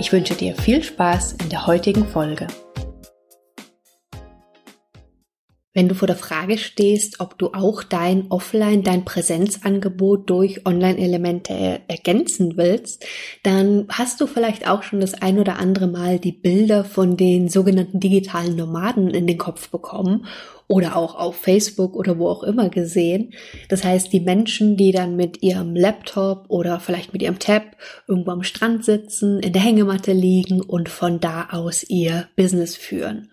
Ich 0.00 0.12
wünsche 0.12 0.34
dir 0.34 0.54
viel 0.54 0.82
Spaß 0.82 1.32
in 1.42 1.48
der 1.48 1.66
heutigen 1.66 2.06
Folge. 2.06 2.46
Wenn 5.78 5.88
du 5.88 5.94
vor 5.94 6.08
der 6.08 6.16
Frage 6.16 6.58
stehst, 6.58 7.20
ob 7.20 7.38
du 7.38 7.52
auch 7.52 7.84
dein 7.84 8.32
Offline, 8.32 8.82
dein 8.82 9.04
Präsenzangebot 9.04 10.28
durch 10.28 10.66
Online-Elemente 10.66 11.82
ergänzen 11.86 12.56
willst, 12.56 13.06
dann 13.44 13.86
hast 13.88 14.20
du 14.20 14.26
vielleicht 14.26 14.66
auch 14.66 14.82
schon 14.82 14.98
das 14.98 15.14
ein 15.14 15.38
oder 15.38 15.60
andere 15.60 15.86
Mal 15.86 16.18
die 16.18 16.32
Bilder 16.32 16.82
von 16.82 17.16
den 17.16 17.48
sogenannten 17.48 18.00
digitalen 18.00 18.56
Nomaden 18.56 19.10
in 19.10 19.28
den 19.28 19.38
Kopf 19.38 19.68
bekommen 19.68 20.26
oder 20.66 20.96
auch 20.96 21.14
auf 21.14 21.36
Facebook 21.36 21.94
oder 21.94 22.18
wo 22.18 22.26
auch 22.26 22.42
immer 22.42 22.70
gesehen. 22.70 23.32
Das 23.68 23.84
heißt, 23.84 24.12
die 24.12 24.18
Menschen, 24.18 24.76
die 24.76 24.90
dann 24.90 25.14
mit 25.14 25.44
ihrem 25.44 25.76
Laptop 25.76 26.46
oder 26.48 26.80
vielleicht 26.80 27.12
mit 27.12 27.22
ihrem 27.22 27.38
Tab 27.38 27.76
irgendwo 28.08 28.32
am 28.32 28.42
Strand 28.42 28.84
sitzen, 28.84 29.38
in 29.38 29.52
der 29.52 29.62
Hängematte 29.62 30.10
liegen 30.10 30.60
und 30.60 30.88
von 30.88 31.20
da 31.20 31.50
aus 31.52 31.84
ihr 31.88 32.26
Business 32.34 32.74
führen. 32.74 33.28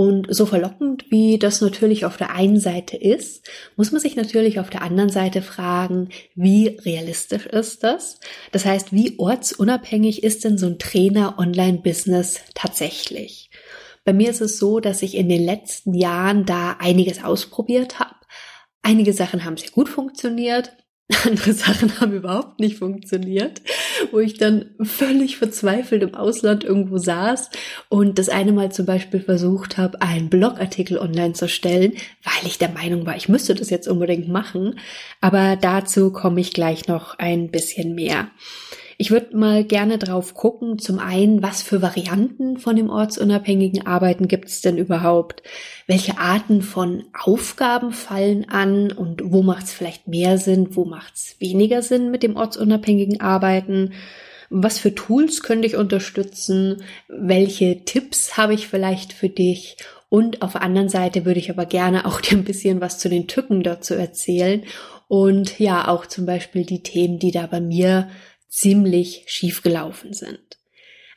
Und 0.00 0.34
so 0.34 0.46
verlockend 0.46 1.10
wie 1.10 1.38
das 1.38 1.60
natürlich 1.60 2.06
auf 2.06 2.16
der 2.16 2.34
einen 2.34 2.58
Seite 2.58 2.96
ist, 2.96 3.46
muss 3.76 3.92
man 3.92 4.00
sich 4.00 4.16
natürlich 4.16 4.58
auf 4.58 4.70
der 4.70 4.80
anderen 4.80 5.10
Seite 5.10 5.42
fragen, 5.42 6.08
wie 6.34 6.68
realistisch 6.68 7.44
ist 7.44 7.84
das? 7.84 8.18
Das 8.50 8.64
heißt, 8.64 8.94
wie 8.94 9.18
ortsunabhängig 9.18 10.22
ist 10.22 10.44
denn 10.44 10.56
so 10.56 10.68
ein 10.68 10.78
Trainer-Online-Business 10.78 12.40
tatsächlich? 12.54 13.50
Bei 14.06 14.14
mir 14.14 14.30
ist 14.30 14.40
es 14.40 14.58
so, 14.58 14.80
dass 14.80 15.02
ich 15.02 15.18
in 15.18 15.28
den 15.28 15.44
letzten 15.44 15.92
Jahren 15.92 16.46
da 16.46 16.78
einiges 16.78 17.22
ausprobiert 17.22 17.98
habe. 17.98 18.16
Einige 18.80 19.12
Sachen 19.12 19.44
haben 19.44 19.58
sehr 19.58 19.68
gut 19.68 19.90
funktioniert, 19.90 20.72
andere 21.24 21.52
Sachen 21.52 22.00
haben 22.00 22.12
überhaupt 22.12 22.60
nicht 22.60 22.78
funktioniert, 22.78 23.62
wo 24.12 24.18
ich 24.18 24.38
dann 24.38 24.66
völlig 24.80 25.36
verzweifelt 25.36 26.02
im 26.02 26.14
Ausland 26.14 26.64
irgendwo 26.64 26.98
saß 26.98 27.50
und 27.88 28.18
das 28.18 28.28
eine 28.28 28.52
Mal 28.52 28.72
zum 28.72 28.86
Beispiel 28.86 29.20
versucht 29.20 29.76
habe, 29.76 30.00
einen 30.02 30.30
Blogartikel 30.30 30.98
online 30.98 31.32
zu 31.32 31.48
stellen, 31.48 31.92
weil 32.24 32.46
ich 32.46 32.58
der 32.58 32.70
Meinung 32.70 33.06
war, 33.06 33.16
ich 33.16 33.28
müsste 33.28 33.54
das 33.54 33.70
jetzt 33.70 33.88
unbedingt 33.88 34.28
machen. 34.28 34.78
Aber 35.20 35.56
dazu 35.56 36.12
komme 36.12 36.40
ich 36.40 36.52
gleich 36.52 36.86
noch 36.86 37.18
ein 37.18 37.50
bisschen 37.50 37.94
mehr. 37.94 38.30
Ich 39.00 39.10
würde 39.10 39.34
mal 39.34 39.64
gerne 39.64 39.96
drauf 39.96 40.34
gucken, 40.34 40.78
zum 40.78 40.98
einen, 40.98 41.42
was 41.42 41.62
für 41.62 41.80
Varianten 41.80 42.58
von 42.58 42.76
dem 42.76 42.90
ortsunabhängigen 42.90 43.86
Arbeiten 43.86 44.28
gibt 44.28 44.50
es 44.50 44.60
denn 44.60 44.76
überhaupt? 44.76 45.42
Welche 45.86 46.18
Arten 46.18 46.60
von 46.60 47.04
Aufgaben 47.18 47.92
fallen 47.92 48.50
an 48.50 48.92
und 48.92 49.22
wo 49.24 49.40
macht 49.40 49.64
es 49.64 49.72
vielleicht 49.72 50.06
mehr 50.06 50.36
Sinn, 50.36 50.76
wo 50.76 50.84
macht 50.84 51.14
es 51.14 51.36
weniger 51.38 51.80
Sinn 51.80 52.10
mit 52.10 52.22
dem 52.22 52.36
ortsunabhängigen 52.36 53.22
Arbeiten? 53.22 53.94
Was 54.50 54.78
für 54.78 54.94
Tools 54.94 55.42
könnte 55.42 55.66
ich 55.66 55.76
unterstützen? 55.76 56.82
Welche 57.08 57.86
Tipps 57.86 58.36
habe 58.36 58.52
ich 58.52 58.68
vielleicht 58.68 59.14
für 59.14 59.30
dich? 59.30 59.78
Und 60.10 60.42
auf 60.42 60.52
der 60.52 60.62
anderen 60.62 60.90
Seite 60.90 61.24
würde 61.24 61.40
ich 61.40 61.48
aber 61.48 61.64
gerne 61.64 62.04
auch 62.04 62.20
dir 62.20 62.36
ein 62.36 62.44
bisschen 62.44 62.82
was 62.82 62.98
zu 62.98 63.08
den 63.08 63.28
Tücken 63.28 63.62
dazu 63.62 63.94
erzählen 63.94 64.62
und 65.10 65.58
ja, 65.58 65.88
auch 65.88 66.06
zum 66.06 66.24
Beispiel 66.24 66.64
die 66.64 66.84
Themen, 66.84 67.18
die 67.18 67.32
da 67.32 67.48
bei 67.48 67.60
mir 67.60 68.08
ziemlich 68.50 69.24
schief 69.28 69.62
gelaufen 69.62 70.12
sind. 70.12 70.58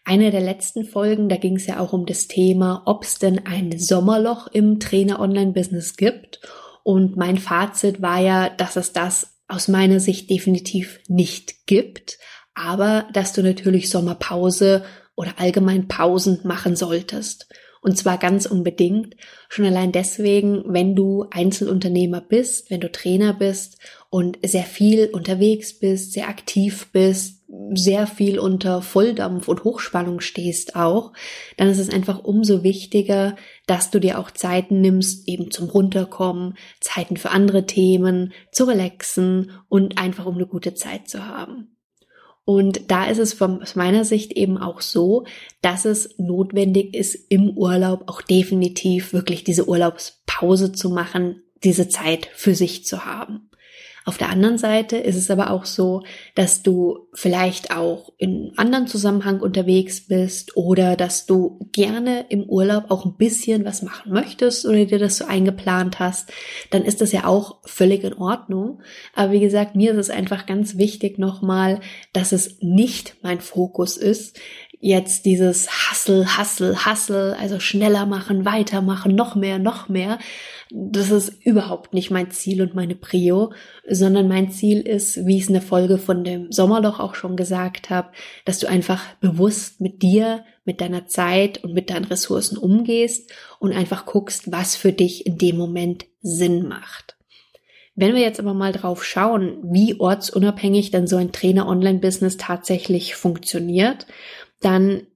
Eine 0.06 0.32
der 0.32 0.42
letzten 0.42 0.86
Folgen, 0.86 1.30
da 1.30 1.38
ging 1.38 1.56
es 1.56 1.66
ja 1.66 1.80
auch 1.80 1.94
um 1.94 2.06
das 2.06 2.28
Thema, 2.28 2.84
ob 2.86 3.04
es 3.04 3.20
denn 3.20 3.46
ein 3.46 3.78
Sommerloch 3.78 4.48
im 4.48 4.80
Trainer-Online-Business 4.80 5.96
gibt. 5.96 6.42
Und 6.84 7.18
mein 7.18 7.38
Fazit 7.38 8.02
war 8.02 8.20
ja, 8.20 8.50
dass 8.50 8.76
es 8.76 8.92
das 8.92 9.38
aus 9.48 9.68
meiner 9.68 10.00
Sicht 10.00 10.30
definitiv 10.30 11.00
nicht 11.08 11.68
gibt, 11.68 12.18
aber 12.54 13.08
dass 13.14 13.34
du 13.34 13.42
natürlich 13.42 13.90
Sommerpause 13.90 14.84
oder 15.16 15.40
allgemein 15.40 15.88
Pausen 15.88 16.40
machen 16.44 16.76
solltest. 16.76 17.48
Und 17.84 17.98
zwar 17.98 18.18
ganz 18.18 18.46
unbedingt. 18.46 19.18
Schon 19.50 19.66
allein 19.66 19.92
deswegen, 19.92 20.64
wenn 20.66 20.96
du 20.96 21.26
Einzelunternehmer 21.30 22.22
bist, 22.22 22.72
wenn 22.72 22.80
du 22.80 22.90
Trainer 22.90 23.34
bist 23.34 23.78
und 24.10 24.40
sehr 24.42 24.64
viel 24.64 25.10
unterwegs 25.12 25.78
bist, 25.78 26.14
sehr 26.14 26.30
aktiv 26.30 26.88
bist, 26.94 27.44
sehr 27.74 28.08
viel 28.08 28.40
unter 28.40 28.82
Volldampf 28.82 29.50
und 29.50 29.66
Hochspannung 29.66 30.22
stehst 30.22 30.78
auch, 30.78 31.12
dann 31.58 31.68
ist 31.68 31.78
es 31.78 31.90
einfach 31.90 32.24
umso 32.24 32.64
wichtiger, 32.64 33.36
dass 33.68 33.92
du 33.92 34.00
dir 34.00 34.18
auch 34.18 34.32
Zeiten 34.32 34.80
nimmst, 34.80 35.28
eben 35.28 35.52
zum 35.52 35.68
Runterkommen, 35.68 36.56
Zeiten 36.80 37.18
für 37.18 37.32
andere 37.32 37.66
Themen, 37.66 38.32
zu 38.54 38.64
relaxen 38.64 39.52
und 39.68 39.98
einfach 39.98 40.26
um 40.26 40.36
eine 40.36 40.48
gute 40.48 40.74
Zeit 40.74 41.10
zu 41.10 41.28
haben. 41.28 41.76
Und 42.46 42.92
da 42.92 43.06
ist 43.06 43.20
es 43.20 43.34
von, 43.34 43.62
aus 43.62 43.76
meiner 43.76 44.04
Sicht 44.04 44.34
eben 44.34 44.58
auch 44.58 44.82
so, 44.82 45.26
dass 45.62 45.86
es 45.86 46.16
notwendig 46.18 46.94
ist, 46.94 47.16
im 47.30 47.58
Urlaub 47.58 48.04
auch 48.08 48.22
definitiv 48.22 49.14
wirklich 49.14 49.44
diese 49.44 49.68
Urlaubspause 49.68 50.74
zu 50.74 50.90
machen, 50.90 51.42
diese 51.64 51.88
Zeit 51.88 52.28
für 52.34 52.54
sich 52.54 52.86
zu 52.86 53.06
haben. 53.06 53.50
Auf 54.06 54.18
der 54.18 54.30
anderen 54.30 54.58
Seite 54.58 54.98
ist 54.98 55.16
es 55.16 55.32
aber 55.32 55.52
auch 55.52 55.66
so, 55.66 56.04
dass 56.36 56.62
du 56.62 57.08
vielleicht 57.14 57.76
auch 57.76 58.12
in 58.18 58.52
anderen 58.58 58.88
Zusammenhang 58.88 59.40
unterwegs 59.40 60.08
bist 60.08 60.58
oder 60.58 60.96
dass 60.96 61.26
du 61.26 61.60
gerne 61.72 62.26
im 62.30 62.44
Urlaub 62.44 62.86
auch 62.90 63.06
ein 63.06 63.16
bisschen 63.16 63.64
was 63.64 63.82
machen 63.82 64.12
möchtest 64.12 64.66
oder 64.66 64.86
dir 64.86 65.00
das 65.00 65.18
so 65.18 65.26
eingeplant 65.26 66.00
hast, 66.00 66.32
dann 66.70 66.84
ist 66.84 67.02
das 67.02 67.12
ja 67.12 67.26
auch 67.26 67.60
völlig 67.64 68.04
in 68.04 68.14
Ordnung. 68.14 68.82
Aber 69.16 69.32
wie 69.32 69.40
gesagt, 69.40 69.76
mir 69.76 69.92
ist 69.92 69.98
es 69.98 70.10
einfach 70.10 70.46
ganz 70.46 70.78
wichtig 70.78 71.18
nochmal, 71.18 71.80
dass 72.12 72.32
es 72.34 72.58
nicht 72.60 73.16
mein 73.22 73.40
Fokus 73.40 73.96
ist, 73.96 74.38
jetzt 74.84 75.26
dieses 75.26 75.70
Hassel, 75.70 76.36
Hassel, 76.36 76.86
Hassel, 76.86 77.38
also 77.40 77.62
schneller 77.62 78.06
machen, 78.06 78.44
weitermachen, 78.44 79.16
noch 79.16 79.34
mehr, 79.34 79.58
noch 79.58 79.88
mehr. 79.88 80.20
Das 80.72 81.10
ist 81.10 81.42
überhaupt 81.46 81.94
nicht 81.94 82.12
mein 82.12 82.32
Ziel 82.32 82.62
und 82.62 82.76
meine 82.76 82.96
Prio, 82.96 83.54
sondern 83.88 84.28
mein 84.28 84.52
Ziel 84.52 84.82
ist, 84.82 85.26
wie 85.26 85.38
ich 85.38 85.44
es 85.44 85.48
in 85.48 85.54
der 85.54 85.62
Folge 85.62 85.98
von 85.98 86.26
dem 86.26 86.52
Sommerloch 86.52 87.00
auch 87.00 87.16
schon 87.16 87.38
gesagt 87.38 87.90
habe, 87.90 88.10
dass 88.44 88.60
du 88.60 88.68
einfach 88.68 89.02
bewusst 89.22 89.80
mit 89.80 90.02
dir, 90.02 90.44
mit 90.66 90.82
deiner 90.82 91.08
Zeit 91.08 91.64
und 91.64 91.74
mit 91.74 91.90
deinen 91.90 92.06
Ressourcen 92.06 92.58
umgehst 92.58 93.32
und 93.60 93.72
einfach 93.72 94.06
guckst, 94.06 94.52
was 94.52 94.76
für 94.76 94.92
dich 94.92 95.26
in 95.26 95.38
dem 95.38 95.56
Moment 95.56 96.08
Sinn 96.22 96.68
macht. 96.68 97.16
Wenn 97.96 98.16
wir 98.16 98.22
jetzt 98.22 98.40
aber 98.40 98.56
mal 98.56 98.74
drauf 98.74 99.06
schauen, 99.06 99.60
wie 99.64 100.00
ortsunabhängig 100.00 100.92
dann 100.92 101.08
so 101.08 101.16
ein 101.16 101.32
Trainer-Online-Business 101.32 102.38
tatsächlich 102.38 103.16
funktioniert 103.16 104.08
dann 104.66 105.08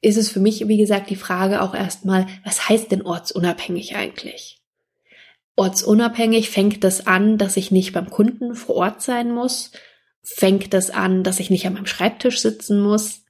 ist 0.00 0.16
es 0.16 0.30
für 0.30 0.40
mich, 0.40 0.66
wie 0.66 0.76
gesagt, 0.76 1.10
die 1.10 1.16
Frage 1.16 1.62
auch 1.62 1.74
erstmal, 1.74 2.26
was 2.44 2.68
heißt 2.68 2.90
denn 2.90 3.02
ortsunabhängig 3.02 3.94
eigentlich? 3.96 4.60
Ortsunabhängig 5.54 6.50
fängt 6.50 6.82
das 6.82 7.06
an, 7.06 7.38
dass 7.38 7.56
ich 7.56 7.70
nicht 7.70 7.92
beim 7.92 8.10
Kunden 8.10 8.54
vor 8.54 8.76
Ort 8.76 9.02
sein 9.02 9.32
muss, 9.32 9.70
fängt 10.22 10.72
das 10.74 10.90
an, 10.90 11.22
dass 11.22 11.40
ich 11.40 11.50
nicht 11.50 11.66
an 11.66 11.74
meinem 11.74 11.86
Schreibtisch 11.86 12.40
sitzen 12.40 12.80
muss. 12.80 13.22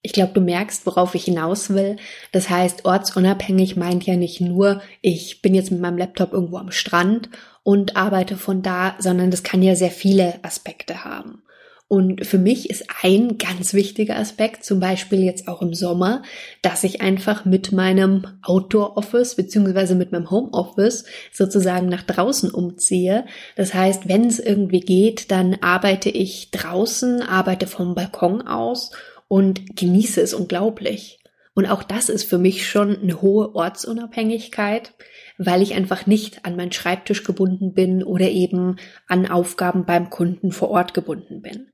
Ich 0.00 0.12
glaube, 0.12 0.32
du 0.32 0.40
merkst, 0.40 0.86
worauf 0.86 1.14
ich 1.14 1.24
hinaus 1.24 1.70
will. 1.70 1.96
Das 2.32 2.48
heißt, 2.48 2.84
ortsunabhängig 2.84 3.76
meint 3.76 4.06
ja 4.06 4.16
nicht 4.16 4.40
nur, 4.40 4.80
ich 5.02 5.42
bin 5.42 5.54
jetzt 5.54 5.70
mit 5.70 5.80
meinem 5.80 5.98
Laptop 5.98 6.32
irgendwo 6.32 6.58
am 6.58 6.70
Strand 6.70 7.28
und 7.64 7.96
arbeite 7.96 8.36
von 8.36 8.62
da, 8.62 8.94
sondern 8.98 9.30
das 9.30 9.42
kann 9.42 9.62
ja 9.62 9.74
sehr 9.74 9.90
viele 9.90 10.42
Aspekte 10.44 11.04
haben. 11.04 11.42
Und 11.88 12.26
für 12.26 12.36
mich 12.36 12.68
ist 12.68 12.84
ein 13.02 13.38
ganz 13.38 13.72
wichtiger 13.72 14.16
Aspekt, 14.16 14.62
zum 14.62 14.78
Beispiel 14.78 15.24
jetzt 15.24 15.48
auch 15.48 15.62
im 15.62 15.72
Sommer, 15.72 16.22
dass 16.60 16.84
ich 16.84 17.00
einfach 17.00 17.46
mit 17.46 17.72
meinem 17.72 18.26
Outdoor-Office 18.42 19.36
beziehungsweise 19.36 19.94
mit 19.94 20.12
meinem 20.12 20.30
Home-Office 20.30 21.06
sozusagen 21.32 21.88
nach 21.88 22.02
draußen 22.02 22.50
umziehe. 22.50 23.24
Das 23.56 23.72
heißt, 23.72 24.06
wenn 24.06 24.26
es 24.26 24.38
irgendwie 24.38 24.80
geht, 24.80 25.30
dann 25.30 25.56
arbeite 25.62 26.10
ich 26.10 26.50
draußen, 26.50 27.22
arbeite 27.22 27.66
vom 27.66 27.94
Balkon 27.94 28.42
aus 28.42 28.90
und 29.26 29.74
genieße 29.74 30.20
es 30.20 30.34
unglaublich. 30.34 31.20
Und 31.54 31.64
auch 31.66 31.82
das 31.82 32.10
ist 32.10 32.24
für 32.24 32.38
mich 32.38 32.68
schon 32.68 33.00
eine 33.00 33.22
hohe 33.22 33.54
Ortsunabhängigkeit, 33.54 34.92
weil 35.38 35.62
ich 35.62 35.74
einfach 35.74 36.06
nicht 36.06 36.44
an 36.44 36.54
meinen 36.54 36.70
Schreibtisch 36.70 37.24
gebunden 37.24 37.72
bin 37.72 38.04
oder 38.04 38.28
eben 38.28 38.76
an 39.06 39.26
Aufgaben 39.26 39.86
beim 39.86 40.10
Kunden 40.10 40.52
vor 40.52 40.68
Ort 40.68 40.92
gebunden 40.92 41.40
bin. 41.40 41.68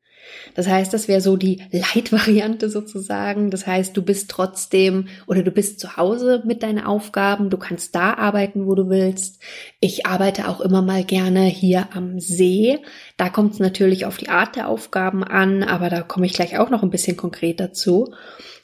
Das 0.54 0.68
heißt, 0.68 0.92
das 0.92 1.08
wäre 1.08 1.20
so 1.20 1.36
die 1.36 1.62
Leitvariante 1.72 2.70
sozusagen. 2.70 3.50
Das 3.50 3.66
heißt, 3.66 3.96
du 3.96 4.02
bist 4.02 4.30
trotzdem 4.30 5.08
oder 5.26 5.42
du 5.42 5.50
bist 5.50 5.80
zu 5.80 5.96
Hause 5.96 6.42
mit 6.44 6.62
deinen 6.62 6.84
Aufgaben. 6.84 7.50
Du 7.50 7.58
kannst 7.58 7.94
da 7.94 8.14
arbeiten, 8.14 8.66
wo 8.66 8.74
du 8.74 8.88
willst. 8.88 9.40
Ich 9.80 10.06
arbeite 10.06 10.48
auch 10.48 10.60
immer 10.60 10.82
mal 10.82 11.04
gerne 11.04 11.42
hier 11.42 11.88
am 11.92 12.20
See. 12.20 12.78
Da 13.16 13.28
kommt 13.28 13.54
es 13.54 13.58
natürlich 13.58 14.06
auf 14.06 14.16
die 14.16 14.28
Art 14.28 14.56
der 14.56 14.68
Aufgaben 14.68 15.24
an, 15.24 15.62
aber 15.62 15.90
da 15.90 16.02
komme 16.02 16.26
ich 16.26 16.34
gleich 16.34 16.58
auch 16.58 16.70
noch 16.70 16.82
ein 16.82 16.90
bisschen 16.90 17.16
konkret 17.16 17.60
dazu. 17.60 18.14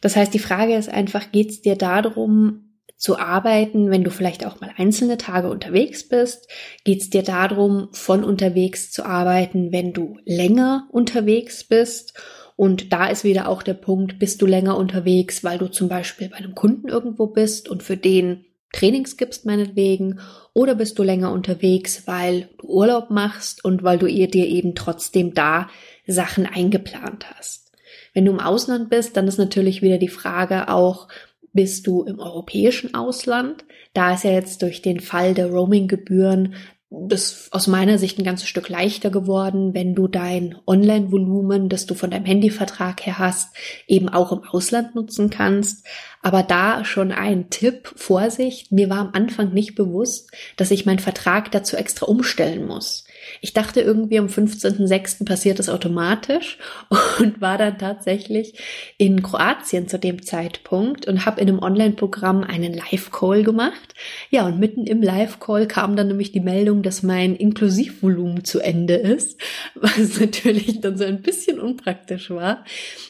Das 0.01 0.17
heißt, 0.17 0.33
die 0.33 0.39
Frage 0.39 0.77
ist 0.77 0.89
einfach, 0.89 1.31
geht 1.33 1.51
es 1.51 1.61
dir 1.61 1.77
darum, 1.77 2.70
zu 3.01 3.19
arbeiten, 3.19 3.91
wenn 3.91 4.05
du 4.05 4.11
vielleicht 4.11 4.47
auch 4.47 4.61
mal 4.61 4.71
einzelne 4.77 5.17
Tage 5.17 5.49
unterwegs 5.49 6.07
bist? 6.07 6.49
Geht 6.85 7.01
es 7.01 7.11
dir 7.11 7.23
darum, 7.23 7.89
von 7.93 8.23
unterwegs 8.23 8.93
zu 8.93 9.05
arbeiten, 9.05 9.73
wenn 9.73 9.93
du 9.93 10.19
länger 10.25 10.87
unterwegs 10.93 11.65
bist? 11.65 12.15
Und 12.57 12.93
da 12.93 13.07
ist 13.07 13.25
wieder 13.25 13.49
auch 13.49 13.63
der 13.63 13.75
Punkt, 13.75 14.19
bist 14.19 14.43
du 14.43 14.47
länger 14.47 14.77
unterwegs, 14.77 15.43
weil 15.43 15.57
du 15.57 15.69
zum 15.69 15.89
Beispiel 15.89 16.29
bei 16.29 16.37
einem 16.37 16.55
Kunden 16.55 16.89
irgendwo 16.89 17.27
bist 17.27 17.71
und 17.71 17.83
für 17.83 17.97
den 17.97 18.45
Trainings 18.71 19.17
gibst 19.17 19.47
meinetwegen, 19.47 20.21
oder 20.53 20.75
bist 20.75 20.99
du 20.99 21.03
länger 21.03 21.33
unterwegs, 21.33 22.07
weil 22.07 22.51
du 22.59 22.69
Urlaub 22.69 23.09
machst 23.11 23.65
und 23.65 23.83
weil 23.83 23.99
du 23.99 24.07
dir 24.07 24.47
eben 24.47 24.75
trotzdem 24.75 25.33
da 25.33 25.69
Sachen 26.07 26.45
eingeplant 26.45 27.27
hast. 27.35 27.73
Wenn 28.13 28.27
du 28.27 28.33
im 28.33 28.41
Ausland 28.41 28.91
bist, 28.91 29.17
dann 29.17 29.27
ist 29.27 29.39
natürlich 29.39 29.83
wieder 29.83 29.99
die 29.99 30.09
Frage 30.09 30.69
auch, 30.69 31.09
bist 31.53 31.87
du 31.87 32.03
im 32.05 32.19
europäischen 32.19 32.95
Ausland. 32.95 33.65
Da 33.93 34.15
ist 34.15 34.25
ja 34.25 34.33
jetzt 34.33 34.63
durch 34.63 34.83
den 34.83 35.01
Fall 35.01 35.35
der 35.35 35.51
Roaming-Gebühren 35.51 36.55
das 36.91 37.49
aus 37.53 37.69
meiner 37.69 37.99
Sicht 37.99 38.19
ein 38.19 38.25
ganzes 38.25 38.49
Stück 38.49 38.69
leichter 38.69 39.11
geworden, 39.11 39.75
wenn 39.75 39.95
du 39.95 40.09
dein 40.09 40.57
Online-Volumen, 40.67 41.69
das 41.69 41.87
du 41.87 41.95
von 41.95 42.11
deinem 42.11 42.25
Handyvertrag 42.25 43.07
her 43.07 43.19
hast, 43.19 43.55
eben 43.87 44.09
auch 44.09 44.33
im 44.33 44.43
Ausland 44.43 44.97
nutzen 44.97 45.31
kannst. 45.31 45.87
Aber 46.21 46.43
da 46.43 46.85
schon 46.85 47.13
ein 47.13 47.49
Tipp, 47.49 47.93
Vorsicht, 47.95 48.73
mir 48.73 48.91
war 48.91 48.99
am 48.99 49.11
Anfang 49.13 49.53
nicht 49.53 49.77
bewusst, 49.77 50.33
dass 50.57 50.73
ich 50.73 50.85
meinen 50.85 50.99
Vertrag 50.99 51.53
dazu 51.53 51.77
extra 51.77 52.07
umstellen 52.07 52.67
muss. 52.67 53.05
Ich 53.41 53.53
dachte 53.53 53.81
irgendwie 53.81 54.19
am 54.19 54.27
15.06. 54.27 55.25
passiert 55.25 55.59
das 55.59 55.69
automatisch 55.69 56.59
und 57.19 57.41
war 57.41 57.59
dann 57.59 57.79
tatsächlich 57.79 58.55
in 58.99 59.23
Kroatien 59.23 59.89
zu 59.89 59.99
dem 59.99 60.23
Zeitpunkt 60.23 61.07
und 61.07 61.27
habe 61.27 61.41
in 61.41 61.49
einem 61.49 61.59
Online-Programm 61.61 62.43
einen 62.45 62.75
Live-Call 62.75 63.43
gemacht. 63.45 63.95
Ja, 64.31 64.47
und 64.47 64.59
mitten 64.59 64.87
im 64.87 65.03
Live-Call 65.03 65.67
kam 65.67 65.97
dann 65.97 66.09
nämlich 66.09 66.33
die 66.33 66.41
Meldung, 66.41 66.83
dass 66.83 67.03
mein 67.03 67.37
Inklusivvolumen 67.37 68.45
zu 68.45 68.61
Ende 68.61 68.95
ist, 68.95 69.41
was 69.75 70.21
natürlich 70.21 70.81
dann 70.81 70.99
so 70.99 71.05
ein 71.05 71.23
bisschen 71.23 71.61
unpraktisch 71.61 72.31
war. 72.31 72.65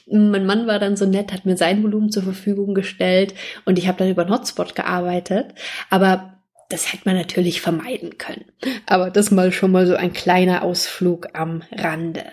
Mein 0.06 0.46
Mann 0.46 0.66
war 0.66 0.78
dann 0.78 0.96
so 0.96 1.06
nett, 1.06 1.32
hat 1.32 1.46
mir 1.46 1.56
sein 1.56 1.82
Volumen 1.82 2.10
zur 2.10 2.22
Verfügung 2.22 2.74
gestellt 2.74 3.34
und 3.64 3.78
ich 3.78 3.88
habe 3.88 3.98
dann 3.98 4.10
über 4.10 4.22
einen 4.22 4.32
Hotspot 4.32 4.74
gearbeitet. 4.74 5.54
Aber 5.88 6.39
das 6.70 6.92
hätte 6.92 7.02
man 7.04 7.16
natürlich 7.16 7.60
vermeiden 7.60 8.16
können. 8.16 8.46
Aber 8.86 9.10
das 9.10 9.30
mal 9.30 9.52
schon 9.52 9.72
mal 9.72 9.86
so 9.86 9.94
ein 9.94 10.12
kleiner 10.12 10.62
Ausflug 10.62 11.28
am 11.34 11.62
Rande. 11.72 12.24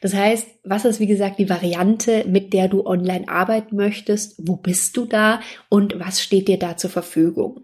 Das 0.00 0.14
heißt, 0.14 0.46
was 0.64 0.84
ist 0.84 1.00
wie 1.00 1.06
gesagt 1.06 1.38
die 1.38 1.48
Variante, 1.48 2.24
mit 2.26 2.52
der 2.52 2.68
du 2.68 2.86
online 2.86 3.28
arbeiten 3.28 3.76
möchtest? 3.76 4.34
Wo 4.38 4.56
bist 4.56 4.96
du 4.96 5.06
da 5.06 5.40
und 5.68 5.98
was 5.98 6.22
steht 6.22 6.48
dir 6.48 6.58
da 6.58 6.76
zur 6.76 6.90
Verfügung? 6.90 7.62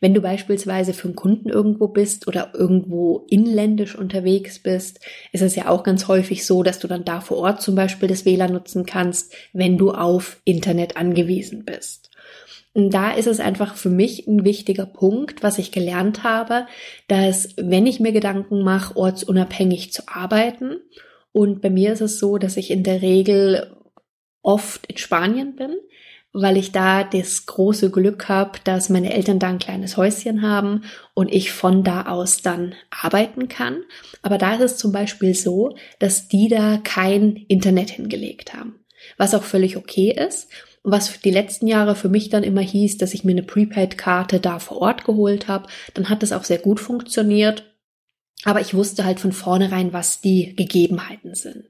Wenn 0.00 0.14
du 0.14 0.20
beispielsweise 0.20 0.94
für 0.94 1.08
einen 1.08 1.16
Kunden 1.16 1.48
irgendwo 1.48 1.88
bist 1.88 2.26
oder 2.26 2.52
irgendwo 2.54 3.24
inländisch 3.30 3.94
unterwegs 3.94 4.58
bist, 4.58 5.00
ist 5.32 5.42
es 5.42 5.54
ja 5.54 5.68
auch 5.68 5.82
ganz 5.82 6.08
häufig 6.08 6.44
so, 6.44 6.62
dass 6.62 6.78
du 6.78 6.88
dann 6.88 7.04
da 7.04 7.20
vor 7.20 7.38
Ort 7.38 7.62
zum 7.62 7.74
Beispiel 7.74 8.08
das 8.08 8.24
WLAN 8.24 8.52
nutzen 8.52 8.84
kannst, 8.84 9.34
wenn 9.52 9.78
du 9.78 9.92
auf 9.92 10.40
Internet 10.44 10.96
angewiesen 10.96 11.64
bist. 11.64 12.01
Und 12.74 12.90
da 12.90 13.12
ist 13.12 13.26
es 13.26 13.38
einfach 13.38 13.76
für 13.76 13.90
mich 13.90 14.26
ein 14.26 14.44
wichtiger 14.44 14.86
Punkt, 14.86 15.42
was 15.42 15.58
ich 15.58 15.72
gelernt 15.72 16.24
habe, 16.24 16.66
dass 17.06 17.50
wenn 17.56 17.86
ich 17.86 18.00
mir 18.00 18.12
Gedanken 18.12 18.62
mache, 18.62 18.96
ortsunabhängig 18.96 19.92
zu 19.92 20.02
arbeiten, 20.06 20.78
und 21.32 21.62
bei 21.62 21.70
mir 21.70 21.92
ist 21.92 22.02
es 22.02 22.18
so, 22.18 22.38
dass 22.38 22.56
ich 22.56 22.70
in 22.70 22.82
der 22.82 23.00
Regel 23.00 23.74
oft 24.42 24.86
in 24.86 24.98
Spanien 24.98 25.56
bin, 25.56 25.74
weil 26.34 26.56
ich 26.56 26.72
da 26.72 27.04
das 27.04 27.46
große 27.46 27.90
Glück 27.90 28.28
habe, 28.28 28.58
dass 28.64 28.88
meine 28.88 29.12
Eltern 29.12 29.38
da 29.38 29.48
ein 29.48 29.58
kleines 29.58 29.96
Häuschen 29.96 30.42
haben 30.42 30.84
und 31.14 31.32
ich 31.32 31.52
von 31.52 31.84
da 31.84 32.06
aus 32.06 32.42
dann 32.42 32.74
arbeiten 32.90 33.48
kann. 33.48 33.82
Aber 34.22 34.38
da 34.38 34.54
ist 34.54 34.62
es 34.62 34.76
zum 34.78 34.92
Beispiel 34.92 35.34
so, 35.34 35.76
dass 35.98 36.28
die 36.28 36.48
da 36.48 36.78
kein 36.82 37.36
Internet 37.48 37.90
hingelegt 37.90 38.54
haben, 38.54 38.80
was 39.18 39.34
auch 39.34 39.42
völlig 39.42 39.76
okay 39.76 40.10
ist 40.10 40.48
was 40.84 41.20
die 41.20 41.30
letzten 41.30 41.66
Jahre 41.66 41.94
für 41.94 42.08
mich 42.08 42.28
dann 42.28 42.42
immer 42.42 42.60
hieß, 42.60 42.98
dass 42.98 43.14
ich 43.14 43.24
mir 43.24 43.32
eine 43.32 43.42
Prepaid-Karte 43.42 44.40
da 44.40 44.58
vor 44.58 44.78
Ort 44.78 45.04
geholt 45.04 45.48
habe. 45.48 45.68
Dann 45.94 46.08
hat 46.08 46.22
das 46.22 46.32
auch 46.32 46.44
sehr 46.44 46.58
gut 46.58 46.80
funktioniert. 46.80 47.64
Aber 48.44 48.60
ich 48.60 48.74
wusste 48.74 49.04
halt 49.04 49.20
von 49.20 49.30
vornherein, 49.30 49.92
was 49.92 50.20
die 50.20 50.56
Gegebenheiten 50.56 51.36
sind. 51.36 51.66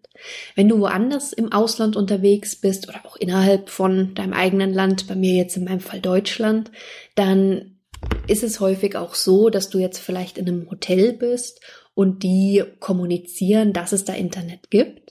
Wenn 0.55 0.69
du 0.69 0.79
woanders 0.79 1.35
im 1.35 1.53
Ausland 1.53 1.97
unterwegs 1.97 2.56
bist 2.56 2.88
oder 2.88 3.05
auch 3.05 3.17
innerhalb 3.17 3.69
von 3.69 4.14
deinem 4.14 4.32
eigenen 4.32 4.73
Land, 4.73 5.06
bei 5.06 5.14
mir 5.14 5.35
jetzt 5.35 5.56
in 5.56 5.64
meinem 5.64 5.81
Fall 5.81 6.00
Deutschland, 6.00 6.70
dann 7.14 7.79
ist 8.26 8.43
es 8.43 8.61
häufig 8.61 8.97
auch 8.97 9.14
so, 9.14 9.50
dass 9.50 9.69
du 9.69 9.79
jetzt 9.79 9.99
vielleicht 9.99 10.38
in 10.38 10.49
einem 10.49 10.70
Hotel 10.70 11.12
bist 11.12 11.61
und 11.94 12.23
die 12.23 12.64
kommunizieren, 12.81 13.73
dass 13.75 13.93
es 13.93 14.05
da 14.05 14.14
Internet 14.14 14.70
gibt. 14.70 15.01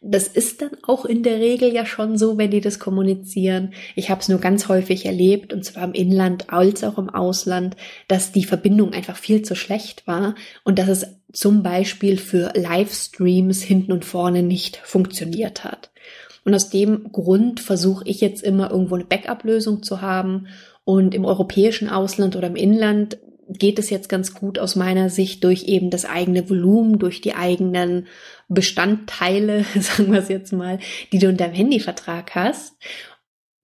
Das 0.00 0.28
ist 0.28 0.62
dann 0.62 0.70
auch 0.86 1.04
in 1.04 1.22
der 1.22 1.38
Regel 1.38 1.72
ja 1.72 1.86
schon 1.86 2.18
so, 2.18 2.38
wenn 2.38 2.50
die 2.50 2.60
das 2.60 2.78
kommunizieren. 2.78 3.72
Ich 3.94 4.10
habe 4.10 4.20
es 4.20 4.28
nur 4.28 4.38
ganz 4.38 4.68
häufig 4.68 5.06
erlebt, 5.06 5.52
und 5.52 5.64
zwar 5.64 5.84
im 5.84 5.92
Inland 5.92 6.50
als 6.50 6.84
auch 6.84 6.98
im 6.98 7.10
Ausland, 7.10 7.76
dass 8.08 8.32
die 8.32 8.44
Verbindung 8.44 8.92
einfach 8.92 9.16
viel 9.16 9.42
zu 9.42 9.54
schlecht 9.54 10.06
war 10.06 10.34
und 10.64 10.78
dass 10.78 10.88
es 10.88 11.06
zum 11.32 11.62
Beispiel 11.62 12.18
für 12.18 12.52
Livestreams 12.54 13.62
hinten 13.62 13.92
und 13.92 14.04
vorne 14.04 14.42
nicht 14.42 14.76
funktioniert 14.78 15.64
hat. 15.64 15.90
Und 16.46 16.54
aus 16.54 16.70
dem 16.70 17.10
Grund 17.10 17.58
versuche 17.58 18.04
ich 18.06 18.20
jetzt 18.20 18.42
immer 18.42 18.70
irgendwo 18.70 18.94
eine 18.94 19.04
Backup-Lösung 19.04 19.82
zu 19.82 20.00
haben. 20.00 20.46
Und 20.84 21.12
im 21.16 21.24
europäischen 21.24 21.88
Ausland 21.88 22.36
oder 22.36 22.46
im 22.46 22.54
Inland 22.54 23.18
geht 23.48 23.78
es 23.78 23.90
jetzt 23.90 24.08
ganz 24.08 24.34
gut 24.34 24.58
aus 24.58 24.76
meiner 24.76 25.10
Sicht 25.10 25.44
durch 25.44 25.64
eben 25.64 25.90
das 25.90 26.04
eigene 26.04 26.48
Volumen, 26.48 26.98
durch 26.98 27.20
die 27.20 27.34
eigenen 27.34 28.06
Bestandteile, 28.48 29.64
sagen 29.80 30.12
wir 30.12 30.20
es 30.20 30.28
jetzt 30.28 30.52
mal, 30.52 30.78
die 31.12 31.18
du 31.18 31.28
in 31.28 31.36
deinem 31.36 31.54
Handyvertrag 31.54 32.34
hast. 32.34 32.74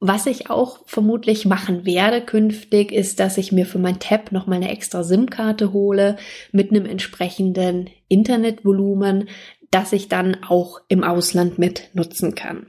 Was 0.04 0.26
ich 0.26 0.50
auch 0.50 0.80
vermutlich 0.86 1.46
machen 1.46 1.86
werde 1.86 2.22
künftig, 2.22 2.90
ist, 2.90 3.20
dass 3.20 3.38
ich 3.38 3.52
mir 3.52 3.66
für 3.66 3.78
mein 3.78 4.00
Tab 4.00 4.32
noch 4.32 4.48
mal 4.48 4.56
eine 4.56 4.70
extra 4.70 5.04
SIM-Karte 5.04 5.72
hole 5.72 6.16
mit 6.50 6.70
einem 6.70 6.86
entsprechenden 6.86 7.88
Internetvolumen, 8.08 9.28
das 9.70 9.92
ich 9.92 10.08
dann 10.08 10.42
auch 10.42 10.80
im 10.88 11.04
Ausland 11.04 11.58
mit 11.58 11.90
nutzen 11.94 12.34
kann. 12.34 12.66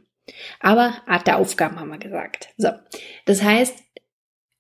Aber 0.59 0.93
Art 1.07 1.25
der 1.25 1.37
Aufgaben 1.37 1.79
haben 1.79 1.89
wir 1.89 1.97
gesagt. 1.97 2.49
So. 2.57 2.69
Das 3.25 3.41
heißt, 3.41 3.83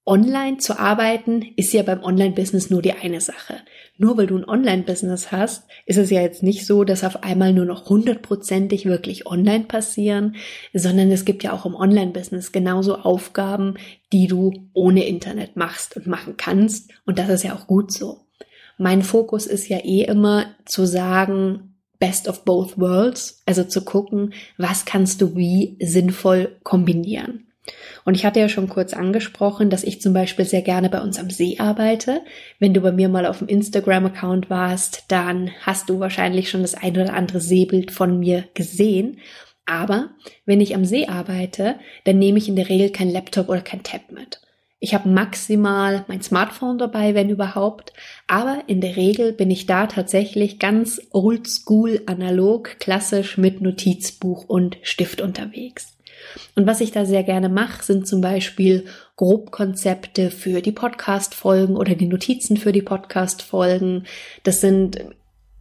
Online 0.05 0.57
zu 0.57 0.77
arbeiten 0.77 1.45
ist 1.55 1.71
ja 1.71 1.81
beim 1.81 2.03
Online-Business 2.03 2.69
nur 2.69 2.81
die 2.81 2.91
eine 2.91 3.21
Sache. 3.21 3.55
Nur 3.97 4.17
weil 4.17 4.27
du 4.27 4.37
ein 4.37 4.47
Online-Business 4.47 5.31
hast, 5.31 5.63
ist 5.85 5.97
es 5.97 6.09
ja 6.09 6.21
jetzt 6.21 6.43
nicht 6.43 6.65
so, 6.65 6.83
dass 6.83 7.05
auf 7.05 7.23
einmal 7.23 7.53
nur 7.53 7.63
noch 7.63 7.89
hundertprozentig 7.89 8.85
wirklich 8.85 9.27
online 9.27 9.63
passieren, 9.63 10.35
sondern 10.73 11.09
es 11.09 11.23
gibt 11.23 11.43
ja 11.43 11.53
auch 11.53 11.65
im 11.65 11.75
Online-Business 11.75 12.51
genauso 12.51 12.97
Aufgaben, 12.97 13.75
die 14.11 14.27
du 14.27 14.51
ohne 14.73 15.05
Internet 15.05 15.55
machst 15.55 15.95
und 15.95 16.05
machen 16.05 16.35
kannst. 16.35 16.91
Und 17.05 17.17
das 17.17 17.29
ist 17.29 17.43
ja 17.43 17.55
auch 17.55 17.67
gut 17.67 17.93
so. 17.93 18.27
Mein 18.77 19.03
Fokus 19.03 19.45
ist 19.45 19.69
ja 19.69 19.77
eh 19.77 20.03
immer 20.03 20.47
zu 20.65 20.85
sagen, 20.85 21.75
Best 21.99 22.27
of 22.27 22.43
both 22.43 22.77
worlds, 22.77 23.41
also 23.45 23.63
zu 23.63 23.85
gucken, 23.85 24.33
was 24.57 24.83
kannst 24.83 25.21
du 25.21 25.37
wie 25.37 25.77
sinnvoll 25.79 26.57
kombinieren. 26.63 27.47
Und 28.05 28.15
ich 28.15 28.25
hatte 28.25 28.39
ja 28.39 28.49
schon 28.49 28.69
kurz 28.69 28.93
angesprochen, 28.93 29.69
dass 29.69 29.83
ich 29.83 30.01
zum 30.01 30.13
Beispiel 30.13 30.45
sehr 30.45 30.61
gerne 30.61 30.89
bei 30.89 31.01
uns 31.01 31.19
am 31.19 31.29
See 31.29 31.57
arbeite. 31.59 32.21
Wenn 32.59 32.73
du 32.73 32.81
bei 32.81 32.91
mir 32.91 33.09
mal 33.09 33.25
auf 33.25 33.39
dem 33.39 33.47
Instagram-Account 33.47 34.49
warst, 34.49 35.05
dann 35.07 35.51
hast 35.61 35.89
du 35.89 35.99
wahrscheinlich 35.99 36.49
schon 36.49 36.61
das 36.61 36.75
ein 36.75 36.93
oder 36.93 37.13
andere 37.13 37.39
Seebild 37.39 37.91
von 37.91 38.19
mir 38.19 38.45
gesehen. 38.53 39.19
Aber 39.65 40.09
wenn 40.45 40.61
ich 40.61 40.75
am 40.75 40.85
See 40.85 41.07
arbeite, 41.07 41.75
dann 42.03 42.19
nehme 42.19 42.37
ich 42.37 42.49
in 42.49 42.55
der 42.55 42.69
Regel 42.69 42.89
kein 42.89 43.09
Laptop 43.09 43.49
oder 43.49 43.61
kein 43.61 43.83
Tab 43.83 44.11
mit. 44.11 44.41
Ich 44.83 44.93
habe 44.93 45.07
maximal 45.07 46.03
mein 46.09 46.21
Smartphone 46.21 46.77
dabei, 46.77 47.15
wenn 47.15 47.29
überhaupt. 47.29 47.93
Aber 48.27 48.63
in 48.67 48.81
der 48.81 48.97
Regel 48.97 49.31
bin 49.31 49.49
ich 49.49 49.65
da 49.65 49.87
tatsächlich 49.87 50.59
ganz 50.59 51.01
oldschool, 51.11 52.01
analog, 52.05 52.77
klassisch 52.79 53.37
mit 53.37 53.61
Notizbuch 53.61 54.43
und 54.43 54.77
Stift 54.81 55.21
unterwegs. 55.21 55.92
Und 56.55 56.67
was 56.67 56.81
ich 56.81 56.91
da 56.91 57.05
sehr 57.05 57.23
gerne 57.23 57.49
mache, 57.49 57.83
sind 57.83 58.07
zum 58.07 58.21
Beispiel 58.21 58.85
Grobkonzepte 59.15 60.31
für 60.31 60.61
die 60.61 60.71
Podcast-Folgen 60.71 61.75
oder 61.75 61.95
die 61.95 62.07
Notizen 62.07 62.57
für 62.57 62.71
die 62.71 62.81
Podcast-Folgen. 62.81 64.05
Das 64.43 64.61
sind 64.61 64.99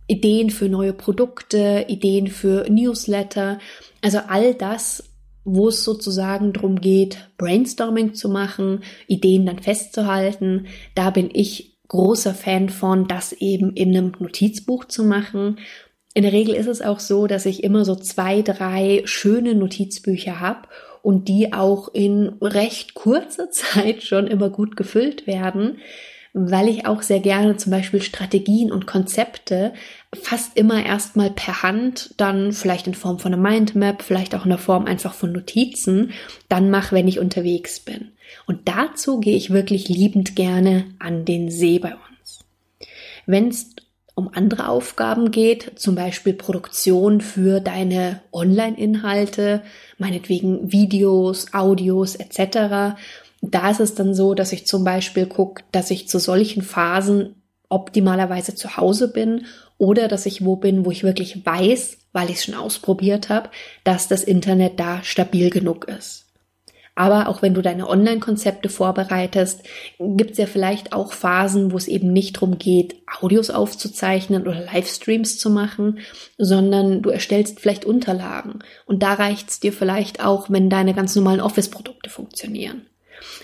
Ideen 0.07 0.51
für 0.51 0.69
neue 0.69 0.93
Produkte, 0.93 1.87
Ideen 1.89 2.27
für 2.29 2.69
Newsletter, 2.69 3.59
also 4.01 4.19
all 4.29 4.55
das, 4.55 5.05
wo 5.45 5.69
es 5.69 5.85
sozusagen 5.85 6.53
darum 6.53 6.81
geht, 6.81 7.29
Brainstorming 7.39 8.15
zu 8.15 8.29
machen, 8.29 8.83
Ideen 9.07 9.47
dann 9.47 9.59
festzuhalten. 9.59 10.67
Da 10.95 11.11
bin 11.11 11.31
ich 11.33 11.79
großer 11.89 12.35
Fan 12.35 12.69
von, 12.69 13.07
das 13.07 13.33
eben 13.33 13.75
in 13.75 13.97
einem 13.97 14.13
Notizbuch 14.19 14.87
zu 14.87 15.05
machen. 15.05 15.59
In 16.15 16.25
der 16.25 16.33
Regel 16.33 16.55
ist 16.55 16.67
es 16.67 16.83
auch 16.83 17.01
so, 17.01 17.27
dass 17.27 17.47
ich 17.47 17.65
immer 17.65 17.85
so 17.85 17.95
zwei, 17.95 18.43
drei 18.43 19.03
schöne 19.05 19.55
Notizbücher 19.55 20.41
habe 20.41 20.69
und 21.01 21.29
die 21.29 21.53
auch 21.53 21.89
in 21.93 22.35
recht 22.41 22.95
kurzer 22.95 23.51
Zeit 23.51 24.03
schon 24.03 24.27
immer 24.27 24.51
gut 24.51 24.77
gefüllt 24.77 25.27
werden, 25.27 25.79
weil 26.35 26.69
ich 26.69 26.87
auch 26.87 27.03
sehr 27.03 27.21
gerne 27.21 27.57
zum 27.57 27.73
Beispiel 27.73 28.01
Strategien 28.01 28.73
und 28.73 28.87
Konzepte 28.87 29.75
fast 30.15 30.57
immer 30.57 30.85
erstmal 30.85 31.31
per 31.31 31.63
Hand, 31.63 32.15
dann 32.17 32.53
vielleicht 32.53 32.87
in 32.87 32.95
Form 32.95 33.19
von 33.19 33.35
einer 33.35 33.43
Mindmap, 33.43 34.03
vielleicht 34.03 34.35
auch 34.35 34.45
in 34.45 34.51
der 34.51 34.59
Form 34.59 34.87
einfach 34.87 35.13
von 35.13 35.33
Notizen, 35.33 36.13
dann 36.49 36.71
mache, 36.71 36.95
wenn 36.95 37.09
ich 37.09 37.19
unterwegs 37.19 37.81
bin. 37.81 38.13
Und 38.47 38.67
dazu 38.67 39.21
gehe 39.21 39.37
ich 39.37 39.51
wirklich 39.51 39.89
liebend 39.89 40.35
gerne 40.35 40.87
an 40.99 41.27
den 41.27 41.51
See 41.51 41.79
bei 41.79 41.93
uns. 41.93 42.45
Wenn 43.27 43.49
es 43.49 43.75
um 44.15 44.31
andere 44.33 44.69
Aufgaben 44.69 45.31
geht, 45.31 45.73
zum 45.77 45.95
Beispiel 45.95 46.35
Produktion 46.35 47.21
für 47.21 47.61
deine 47.61 48.21
Online-Inhalte, 48.33 49.63
meinetwegen 49.99 50.71
Videos, 50.71 51.55
Audios 51.55 52.17
etc. 52.17 52.97
Da 53.41 53.71
ist 53.71 53.81
es 53.81 53.95
dann 53.95 54.15
so, 54.15 54.35
dass 54.35 54.53
ich 54.53 54.67
zum 54.67 54.85
Beispiel 54.85 55.27
gucke, 55.27 55.65
dass 55.73 55.91
ich 55.91 56.09
zu 56.09 56.19
solchen 56.19 56.63
Phasen 56.63 57.37
optimalerweise 57.69 58.55
zu 58.55 58.77
Hause 58.77 59.09
bin 59.09 59.47
oder 59.79 60.09
dass 60.09 60.27
ich 60.27 60.45
wo 60.45 60.57
bin, 60.57 60.85
wo 60.85 60.91
ich 60.91 61.05
wirklich 61.05 61.45
weiß, 61.45 61.99
weil 62.13 62.29
ich 62.29 62.37
es 62.37 62.45
schon 62.45 62.55
ausprobiert 62.55 63.31
habe, 63.31 63.49
dass 63.83 64.09
das 64.09 64.23
Internet 64.23 64.79
da 64.79 65.03
stabil 65.03 65.49
genug 65.49 65.89
ist. 65.89 66.27
Aber 66.95 67.29
auch 67.29 67.41
wenn 67.41 67.55
du 67.55 67.63
deine 67.63 67.89
Online-Konzepte 67.89 68.69
vorbereitest, 68.69 69.63
gibt 69.99 70.33
es 70.33 70.39
ja 70.39 70.47
vielleicht 70.47 70.93
auch 70.93 71.15
Phasen, 71.15 71.73
wo 71.73 71.79
es 71.79 71.89
eben 71.89 72.13
nicht 72.13 72.37
darum 72.37 72.59
geht, 72.59 72.97
Audios 73.21 73.49
aufzuzeichnen 73.49 74.43
oder 74.43 74.61
Livestreams 74.61 75.39
zu 75.39 75.49
machen, 75.49 76.01
sondern 76.37 77.01
du 77.01 77.09
erstellst 77.09 77.61
vielleicht 77.61 77.87
Unterlagen. 77.87 78.59
Und 78.85 79.03
da 79.03 79.15
reicht 79.15 79.49
es 79.49 79.61
dir 79.61 79.73
vielleicht 79.73 80.23
auch, 80.23 80.51
wenn 80.51 80.69
deine 80.69 80.93
ganz 80.93 81.17
normalen 81.17 81.41
Office-Produkte 81.41 82.11
funktionieren. 82.11 82.83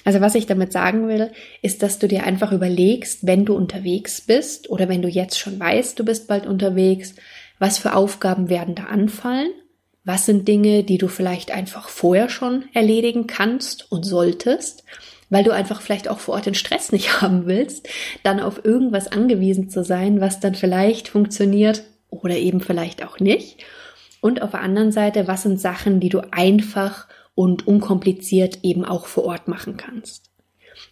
Also 0.05 0.21
was 0.21 0.35
ich 0.35 0.47
damit 0.47 0.73
sagen 0.73 1.09
will, 1.09 1.31
ist, 1.63 1.83
dass 1.83 1.99
du 1.99 2.07
dir 2.07 2.25
einfach 2.25 2.53
überlegst, 2.53 3.27
wenn 3.27 3.47
du 3.47 3.55
unterwegs 3.55 4.21
bist 4.21 4.69
oder 4.69 4.89
wenn 4.89 5.03
du 5.03 5.09
jetzt 5.09 5.39
schon 5.39 5.59
weißt, 5.59 5.99
du 5.99 6.05
bist 6.05 6.29
bald 6.29 6.47
unterwegs, 6.47 7.15
was 7.59 7.79
für 7.79 7.95
Aufgaben 7.95 8.51
werden 8.51 8.75
da 8.75 8.85
anfallen 8.85 9.51
was 10.09 10.25
sind 10.25 10.49
Dinge, 10.49 10.85
die 10.85 10.97
du 10.97 11.07
vielleicht 11.07 11.51
einfach 11.51 11.91
vorher 11.91 12.31
schon 12.31 12.65
erledigen 12.73 13.27
kannst 13.27 13.93
und 13.93 14.05
solltest, 14.05 14.83
weil 15.29 15.45
du 15.45 15.51
einfach 15.51 15.83
vielleicht 15.83 16.09
auch 16.09 16.19
vor 16.19 16.37
Ort 16.37 16.47
den 16.47 16.55
Stress 16.55 16.93
nicht 16.93 17.21
haben 17.21 17.45
willst, 17.45 17.91
dann 18.23 18.41
auf 18.41 18.65
irgendwas 18.65 19.13
angewiesen 19.13 19.69
zu 19.69 19.85
sein, 19.85 20.23
was 20.23 20.41
dann 20.41 20.55
vielleicht 20.55 21.09
funktioniert 21.09 21.83
oder 22.09 22.37
eben 22.37 22.63
vielleicht 22.63 23.05
auch 23.05 23.21
nicht. 23.21 23.63
Und 24.23 24.41
auf 24.41 24.53
der 24.53 24.63
anderen 24.63 24.93
Seite, 24.93 25.29
was 25.29 25.43
sind 25.43 25.61
Sachen, 25.61 26.01
die 26.01 26.09
du 26.09 26.23
einfach 26.33 27.07
und 27.35 27.67
unkompliziert 27.67 28.61
eben 28.63 28.87
auch 28.87 29.05
vor 29.05 29.25
Ort 29.25 29.47
machen 29.47 29.77
kannst. 29.77 30.28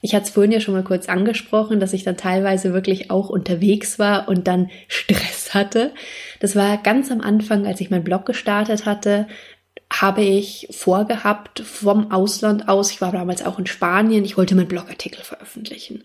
Ich 0.06 0.14
hatte 0.14 0.26
es 0.26 0.30
vorhin 0.30 0.52
ja 0.52 0.60
schon 0.60 0.75
mal 0.75 0.84
kurz 0.84 1.08
angesprochen, 1.08 1.80
dass 1.80 1.92
ich 1.92 2.04
dann 2.04 2.16
teilweise 2.16 2.72
wirklich 2.72 3.10
auch 3.10 3.28
unterwegs 3.28 3.98
war 3.98 4.28
und 4.28 4.46
dann 4.46 4.70
Stress 4.86 5.52
hatte. 5.52 5.92
Das 6.38 6.54
war 6.54 6.76
ganz 6.76 7.10
am 7.10 7.20
Anfang, 7.20 7.66
als 7.66 7.80
ich 7.80 7.90
meinen 7.90 8.04
Blog 8.04 8.25
gestartet 8.25 8.86
hatte, 8.86 9.26
habe 9.92 10.22
ich 10.22 10.68
vorgehabt 10.70 11.58
vom 11.58 12.12
Ausland 12.12 12.68
aus, 12.68 12.92
ich 12.92 13.00
war 13.00 13.10
damals 13.10 13.44
auch 13.44 13.58
in 13.58 13.66
Spanien, 13.66 14.25
ich 14.25 14.36
wollte 14.36 14.54
meinen 14.54 14.68
Blogartikel 14.68 15.25
veröffentlichen. 15.25 16.04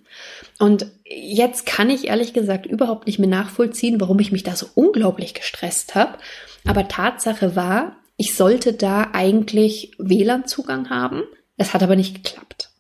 Und 0.58 0.88
jetzt 1.05 1.67
kann 1.67 1.91
ich 1.91 2.08
ehrlich 2.08 2.34
gesagt 2.34 2.65
überhaupt 2.65 3.05
nicht 3.05 3.20
mehr 3.20 3.29
nachvollziehen, 3.29 4.01
warum 4.01 4.17
ich 4.17 4.31
mich 4.31 4.41
da 4.41 4.55
so 4.55 4.65
unglaublich 4.74 5.36
gestresst 5.36 5.93
habe. 5.93 6.17
Aber 6.65 6.88
Tatsache 6.88 7.55
war, 7.55 7.98
ich 8.17 8.34
sollte 8.34 8.74
da 8.74 9.10
eigentlich 9.13 9.91
WLAN-Zugang 10.00 10.89
haben. 10.89 11.22
Es 11.55 11.75
hat 11.75 11.84
aber 11.84 11.96
nicht 11.96 12.15
geklappt. 12.15 12.71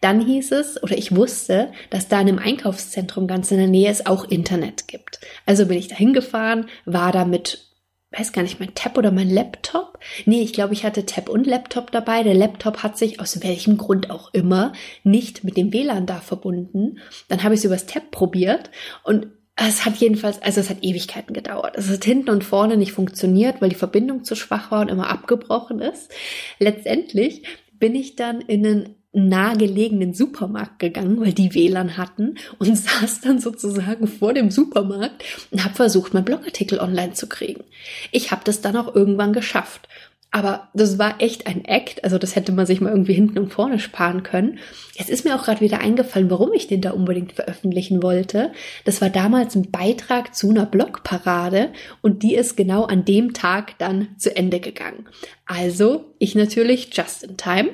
Dann 0.00 0.24
hieß 0.24 0.52
es, 0.52 0.82
oder 0.82 0.96
ich 0.96 1.14
wusste, 1.14 1.72
dass 1.90 2.08
da 2.08 2.20
in 2.20 2.28
einem 2.28 2.38
Einkaufszentrum 2.38 3.26
ganz 3.26 3.50
in 3.50 3.58
der 3.58 3.66
Nähe 3.66 3.90
es 3.90 4.06
auch 4.06 4.24
Internet 4.24 4.88
gibt. 4.88 5.20
Also 5.44 5.66
bin 5.66 5.76
ich 5.76 5.88
da 5.88 5.96
hingefahren, 5.96 6.68
war 6.86 7.12
da 7.12 7.26
mit, 7.26 7.68
weiß 8.10 8.32
gar 8.32 8.42
nicht, 8.42 8.60
mein 8.60 8.74
Tab 8.74 8.96
oder 8.96 9.10
mein 9.10 9.28
Laptop. 9.28 9.98
Nee, 10.24 10.40
ich 10.40 10.54
glaube, 10.54 10.72
ich 10.72 10.84
hatte 10.84 11.04
Tab 11.04 11.28
und 11.28 11.46
Laptop 11.46 11.90
dabei. 11.90 12.22
Der 12.22 12.34
Laptop 12.34 12.82
hat 12.82 12.96
sich 12.96 13.20
aus 13.20 13.42
welchem 13.42 13.76
Grund 13.76 14.10
auch 14.10 14.32
immer 14.32 14.72
nicht 15.04 15.44
mit 15.44 15.58
dem 15.58 15.72
WLAN 15.72 16.06
da 16.06 16.20
verbunden. 16.20 16.98
Dann 17.28 17.42
habe 17.42 17.54
ich 17.54 17.60
es 17.60 17.64
übers 17.66 17.86
Tab 17.86 18.10
probiert 18.10 18.70
und 19.04 19.26
es 19.56 19.84
hat 19.84 19.96
jedenfalls, 19.96 20.40
also 20.40 20.60
es 20.60 20.70
hat 20.70 20.78
Ewigkeiten 20.82 21.34
gedauert. 21.34 21.76
Es 21.76 21.90
hat 21.90 22.04
hinten 22.04 22.30
und 22.30 22.44
vorne 22.44 22.78
nicht 22.78 22.92
funktioniert, 22.92 23.60
weil 23.60 23.68
die 23.68 23.74
Verbindung 23.74 24.24
zu 24.24 24.34
schwach 24.34 24.70
war 24.70 24.80
und 24.80 24.88
immer 24.88 25.10
abgebrochen 25.10 25.80
ist. 25.80 26.10
Letztendlich 26.58 27.42
bin 27.72 27.94
ich 27.94 28.16
dann 28.16 28.40
in 28.40 28.66
einen 28.66 28.94
nahegelegenen 29.12 30.14
Supermarkt 30.14 30.78
gegangen, 30.78 31.20
weil 31.20 31.32
die 31.32 31.54
WLAN 31.54 31.96
hatten 31.96 32.36
und 32.58 32.76
saß 32.76 33.20
dann 33.22 33.38
sozusagen 33.40 34.06
vor 34.06 34.34
dem 34.34 34.50
Supermarkt 34.50 35.24
und 35.50 35.64
habe 35.64 35.74
versucht, 35.74 36.14
meinen 36.14 36.24
Blogartikel 36.24 36.78
online 36.78 37.12
zu 37.12 37.28
kriegen. 37.28 37.64
Ich 38.12 38.30
habe 38.30 38.42
das 38.44 38.60
dann 38.60 38.76
auch 38.76 38.94
irgendwann 38.94 39.32
geschafft. 39.32 39.88
Aber 40.32 40.68
das 40.74 40.96
war 40.96 41.20
echt 41.20 41.48
ein 41.48 41.64
Act, 41.64 42.04
also 42.04 42.16
das 42.16 42.36
hätte 42.36 42.52
man 42.52 42.64
sich 42.64 42.80
mal 42.80 42.90
irgendwie 42.92 43.14
hinten 43.14 43.38
und 43.38 43.52
vorne 43.52 43.80
sparen 43.80 44.22
können. 44.22 44.60
Jetzt 44.94 45.10
ist 45.10 45.24
mir 45.24 45.34
auch 45.34 45.44
gerade 45.44 45.60
wieder 45.60 45.80
eingefallen, 45.80 46.30
warum 46.30 46.52
ich 46.52 46.68
den 46.68 46.80
da 46.80 46.92
unbedingt 46.92 47.32
veröffentlichen 47.32 48.00
wollte. 48.00 48.52
Das 48.84 49.00
war 49.00 49.10
damals 49.10 49.56
ein 49.56 49.72
Beitrag 49.72 50.36
zu 50.36 50.50
einer 50.50 50.66
Blogparade 50.66 51.72
und 52.00 52.22
die 52.22 52.36
ist 52.36 52.56
genau 52.56 52.84
an 52.84 53.04
dem 53.04 53.32
Tag 53.32 53.76
dann 53.78 54.16
zu 54.18 54.36
Ende 54.36 54.60
gegangen. 54.60 55.08
Also 55.46 56.14
ich 56.20 56.36
natürlich 56.36 56.90
just 56.96 57.24
in 57.24 57.36
time 57.36 57.70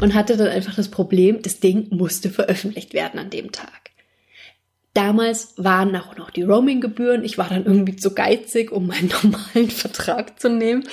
und 0.00 0.14
hatte 0.14 0.36
dann 0.36 0.48
einfach 0.48 0.74
das 0.74 0.90
Problem, 0.90 1.42
das 1.42 1.60
Ding 1.60 1.88
musste 1.90 2.30
veröffentlicht 2.30 2.94
werden 2.94 3.20
an 3.20 3.30
dem 3.30 3.52
Tag. 3.52 3.90
Damals 4.92 5.54
waren 5.56 5.94
auch 5.94 6.16
noch 6.16 6.30
die 6.30 6.42
Roaming-Gebühren. 6.42 7.22
Ich 7.22 7.38
war 7.38 7.48
dann 7.48 7.64
irgendwie 7.64 7.94
zu 7.94 8.12
geizig, 8.12 8.72
um 8.72 8.88
meinen 8.88 9.12
normalen 9.22 9.70
Vertrag 9.70 10.40
zu 10.40 10.48
nehmen. 10.48 10.84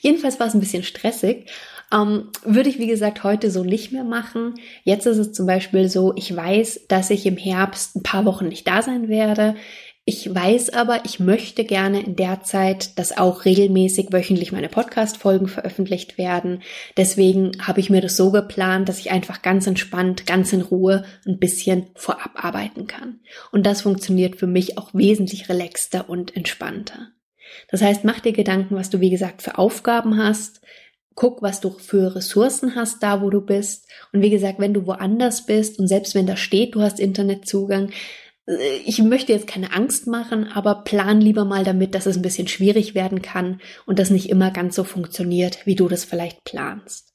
Jedenfalls 0.00 0.40
war 0.40 0.48
es 0.48 0.54
ein 0.54 0.60
bisschen 0.60 0.82
stressig. 0.82 1.46
Ähm, 1.92 2.30
würde 2.44 2.68
ich, 2.68 2.80
wie 2.80 2.88
gesagt, 2.88 3.22
heute 3.22 3.52
so 3.52 3.62
nicht 3.62 3.92
mehr 3.92 4.02
machen. 4.02 4.54
Jetzt 4.82 5.06
ist 5.06 5.18
es 5.18 5.32
zum 5.32 5.46
Beispiel 5.46 5.88
so, 5.88 6.12
ich 6.16 6.34
weiß, 6.34 6.86
dass 6.88 7.10
ich 7.10 7.26
im 7.26 7.36
Herbst 7.36 7.94
ein 7.94 8.02
paar 8.02 8.24
Wochen 8.24 8.48
nicht 8.48 8.66
da 8.66 8.82
sein 8.82 9.08
werde. 9.08 9.54
Ich 10.06 10.34
weiß 10.34 10.68
aber, 10.74 11.06
ich 11.06 11.18
möchte 11.18 11.64
gerne 11.64 12.02
in 12.02 12.14
der 12.14 12.42
Zeit, 12.42 12.98
dass 12.98 13.16
auch 13.16 13.46
regelmäßig 13.46 14.12
wöchentlich 14.12 14.52
meine 14.52 14.68
Podcast-Folgen 14.68 15.48
veröffentlicht 15.48 16.18
werden. 16.18 16.62
Deswegen 16.98 17.52
habe 17.62 17.80
ich 17.80 17.88
mir 17.88 18.02
das 18.02 18.14
so 18.14 18.30
geplant, 18.30 18.90
dass 18.90 18.98
ich 18.98 19.10
einfach 19.10 19.40
ganz 19.40 19.66
entspannt, 19.66 20.26
ganz 20.26 20.52
in 20.52 20.60
Ruhe 20.60 21.06
ein 21.26 21.38
bisschen 21.38 21.86
vorab 21.94 22.32
arbeiten 22.44 22.86
kann. 22.86 23.20
Und 23.50 23.64
das 23.64 23.80
funktioniert 23.80 24.36
für 24.36 24.46
mich 24.46 24.76
auch 24.76 24.92
wesentlich 24.92 25.48
relaxter 25.48 26.10
und 26.10 26.36
entspannter. 26.36 27.08
Das 27.70 27.80
heißt, 27.80 28.04
mach 28.04 28.20
dir 28.20 28.32
Gedanken, 28.32 28.76
was 28.76 28.90
du 28.90 29.00
wie 29.00 29.10
gesagt 29.10 29.40
für 29.40 29.56
Aufgaben 29.56 30.18
hast. 30.18 30.60
Guck, 31.14 31.40
was 31.40 31.60
du 31.62 31.70
für 31.70 32.14
Ressourcen 32.14 32.74
hast, 32.74 33.02
da 33.02 33.22
wo 33.22 33.30
du 33.30 33.40
bist. 33.40 33.88
Und 34.12 34.20
wie 34.20 34.30
gesagt, 34.30 34.58
wenn 34.58 34.74
du 34.74 34.86
woanders 34.86 35.46
bist 35.46 35.78
und 35.78 35.88
selbst 35.88 36.14
wenn 36.14 36.26
da 36.26 36.36
steht, 36.36 36.74
du 36.74 36.82
hast 36.82 37.00
Internetzugang, 37.00 37.90
ich 38.46 38.98
möchte 38.98 39.32
jetzt 39.32 39.46
keine 39.46 39.72
Angst 39.72 40.06
machen, 40.06 40.46
aber 40.52 40.84
plan 40.84 41.20
lieber 41.20 41.44
mal 41.44 41.64
damit, 41.64 41.94
dass 41.94 42.06
es 42.06 42.16
ein 42.16 42.22
bisschen 42.22 42.48
schwierig 42.48 42.94
werden 42.94 43.22
kann 43.22 43.60
und 43.86 43.98
das 43.98 44.10
nicht 44.10 44.28
immer 44.28 44.50
ganz 44.50 44.76
so 44.76 44.84
funktioniert, 44.84 45.66
wie 45.66 45.74
du 45.76 45.88
das 45.88 46.04
vielleicht 46.04 46.44
planst. 46.44 47.14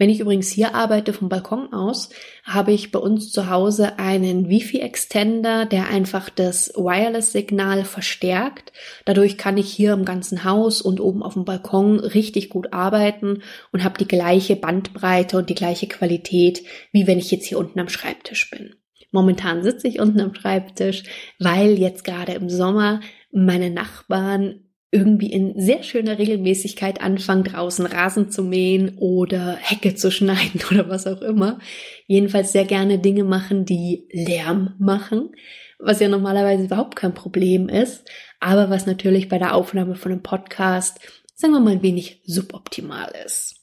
Wenn 0.00 0.10
ich 0.10 0.20
übrigens 0.20 0.48
hier 0.48 0.76
arbeite 0.76 1.12
vom 1.12 1.28
Balkon 1.28 1.72
aus, 1.72 2.10
habe 2.44 2.70
ich 2.70 2.92
bei 2.92 3.00
uns 3.00 3.32
zu 3.32 3.50
Hause 3.50 3.98
einen 3.98 4.48
Wi-Fi-Extender, 4.48 5.66
der 5.66 5.88
einfach 5.88 6.30
das 6.30 6.68
Wireless-Signal 6.76 7.84
verstärkt. 7.84 8.72
Dadurch 9.06 9.38
kann 9.38 9.56
ich 9.56 9.72
hier 9.72 9.94
im 9.94 10.04
ganzen 10.04 10.44
Haus 10.44 10.82
und 10.82 11.00
oben 11.00 11.24
auf 11.24 11.34
dem 11.34 11.44
Balkon 11.44 11.98
richtig 11.98 12.48
gut 12.48 12.72
arbeiten 12.72 13.42
und 13.72 13.82
habe 13.82 13.98
die 13.98 14.06
gleiche 14.06 14.54
Bandbreite 14.54 15.36
und 15.36 15.50
die 15.50 15.56
gleiche 15.56 15.88
Qualität, 15.88 16.62
wie 16.92 17.08
wenn 17.08 17.18
ich 17.18 17.32
jetzt 17.32 17.46
hier 17.46 17.58
unten 17.58 17.80
am 17.80 17.88
Schreibtisch 17.88 18.50
bin. 18.50 18.77
Momentan 19.10 19.62
sitze 19.62 19.88
ich 19.88 20.00
unten 20.00 20.20
am 20.20 20.34
Schreibtisch, 20.34 21.04
weil 21.38 21.78
jetzt 21.78 22.04
gerade 22.04 22.32
im 22.32 22.48
Sommer 22.48 23.00
meine 23.32 23.70
Nachbarn 23.70 24.68
irgendwie 24.90 25.30
in 25.30 25.60
sehr 25.60 25.82
schöner 25.82 26.18
Regelmäßigkeit 26.18 27.02
anfangen, 27.02 27.44
draußen 27.44 27.84
Rasen 27.84 28.30
zu 28.30 28.42
mähen 28.42 28.96
oder 28.96 29.56
Hecke 29.56 29.94
zu 29.94 30.10
schneiden 30.10 30.62
oder 30.70 30.88
was 30.88 31.06
auch 31.06 31.20
immer. 31.20 31.58
Jedenfalls 32.06 32.52
sehr 32.52 32.64
gerne 32.64 32.98
Dinge 32.98 33.24
machen, 33.24 33.64
die 33.64 34.08
Lärm 34.12 34.74
machen. 34.78 35.30
was 35.78 36.00
ja 36.00 36.08
normalerweise 36.08 36.64
überhaupt 36.64 36.96
kein 36.96 37.14
Problem 37.14 37.68
ist, 37.68 38.08
aber 38.40 38.70
was 38.70 38.86
natürlich 38.86 39.28
bei 39.28 39.38
der 39.38 39.54
Aufnahme 39.54 39.94
von 39.94 40.10
einem 40.10 40.22
Podcast, 40.22 40.98
sagen 41.34 41.52
wir 41.52 41.60
mal, 41.60 41.72
ein 41.72 41.82
wenig 41.82 42.22
suboptimal 42.24 43.12
ist. 43.24 43.56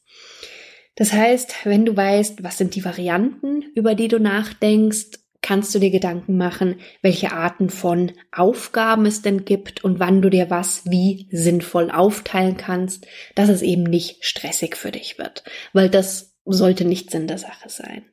Das 0.96 1.12
heißt, 1.12 1.66
wenn 1.66 1.86
du 1.86 1.98
weißt, 1.98 2.42
was 2.44 2.58
sind 2.58 2.76
die 2.76 2.86
Varianten, 2.86 3.64
über 3.76 3.96
die 3.96 4.08
du 4.08 4.18
nachdenkst, 4.20 5.25
kannst 5.46 5.74
du 5.76 5.80
dir 5.80 5.92
Gedanken 5.92 6.38
machen, 6.38 6.78
welche 7.02 7.32
Arten 7.32 7.70
von 7.70 8.12
Aufgaben 8.32 9.06
es 9.06 9.22
denn 9.22 9.46
gibt 9.46 9.84
und 9.84 10.00
wann 10.00 10.22
du 10.22 10.30
dir 10.30 10.50
was 10.50 10.90
wie 10.90 11.28
sinnvoll 11.32 11.92
aufteilen 11.92 12.58
kannst, 12.58 13.06
dass 13.36 13.50
es 13.50 13.62
eben 13.62 13.84
nicht 13.84 14.26
stressig 14.26 14.76
für 14.76 14.92
dich 14.92 15.20
wird, 15.20 15.44
weil 15.72 15.90
das 15.90 16.36
sollte 16.46 16.86
nicht 16.86 17.12
Sinn 17.12 17.28
der 17.28 17.38
Sache 17.38 17.70
sein. 17.70 18.06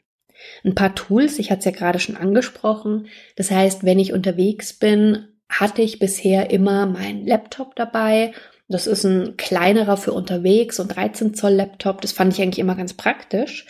Ein 0.64 0.74
paar 0.74 0.94
Tools, 0.94 1.38
ich 1.38 1.50
hatte 1.50 1.60
es 1.60 1.64
ja 1.64 1.70
gerade 1.70 2.00
schon 2.00 2.16
angesprochen. 2.16 3.06
Das 3.36 3.50
heißt, 3.50 3.84
wenn 3.84 3.98
ich 3.98 4.12
unterwegs 4.12 4.72
bin, 4.72 5.28
hatte 5.48 5.82
ich 5.82 5.98
bisher 5.98 6.50
immer 6.50 6.86
meinen 6.86 7.26
Laptop 7.26 7.76
dabei 7.76 8.32
das 8.72 8.86
ist 8.86 9.04
ein 9.04 9.36
kleinerer 9.36 9.98
für 9.98 10.12
unterwegs 10.12 10.80
und 10.80 10.96
13 10.96 11.34
Zoll 11.34 11.52
Laptop. 11.52 12.00
Das 12.00 12.12
fand 12.12 12.32
ich 12.32 12.40
eigentlich 12.40 12.58
immer 12.58 12.74
ganz 12.74 12.94
praktisch. 12.94 13.66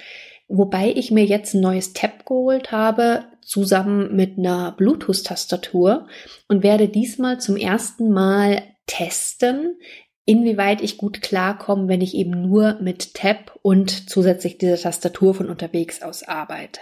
Wobei 0.47 0.92
ich 0.95 1.11
mir 1.11 1.25
jetzt 1.25 1.54
ein 1.54 1.61
neues 1.61 1.92
Tab 1.92 2.25
geholt 2.25 2.71
habe, 2.71 3.25
zusammen 3.45 4.15
mit 4.15 4.39
einer 4.39 4.73
Bluetooth-Tastatur 4.73 6.07
und 6.49 6.63
werde 6.63 6.89
diesmal 6.89 7.41
zum 7.41 7.57
ersten 7.57 8.11
Mal 8.11 8.63
testen, 8.87 9.79
inwieweit 10.25 10.81
ich 10.81 10.99
gut 10.99 11.23
klarkomme, 11.23 11.89
wenn 11.89 12.01
ich 12.01 12.15
eben 12.15 12.31
nur 12.31 12.79
mit 12.81 13.15
Tab 13.15 13.59
und 13.63 14.09
zusätzlich 14.11 14.59
dieser 14.59 14.77
Tastatur 14.77 15.35
von 15.35 15.51
unterwegs 15.51 16.03
aus 16.03 16.23
arbeite. 16.23 16.81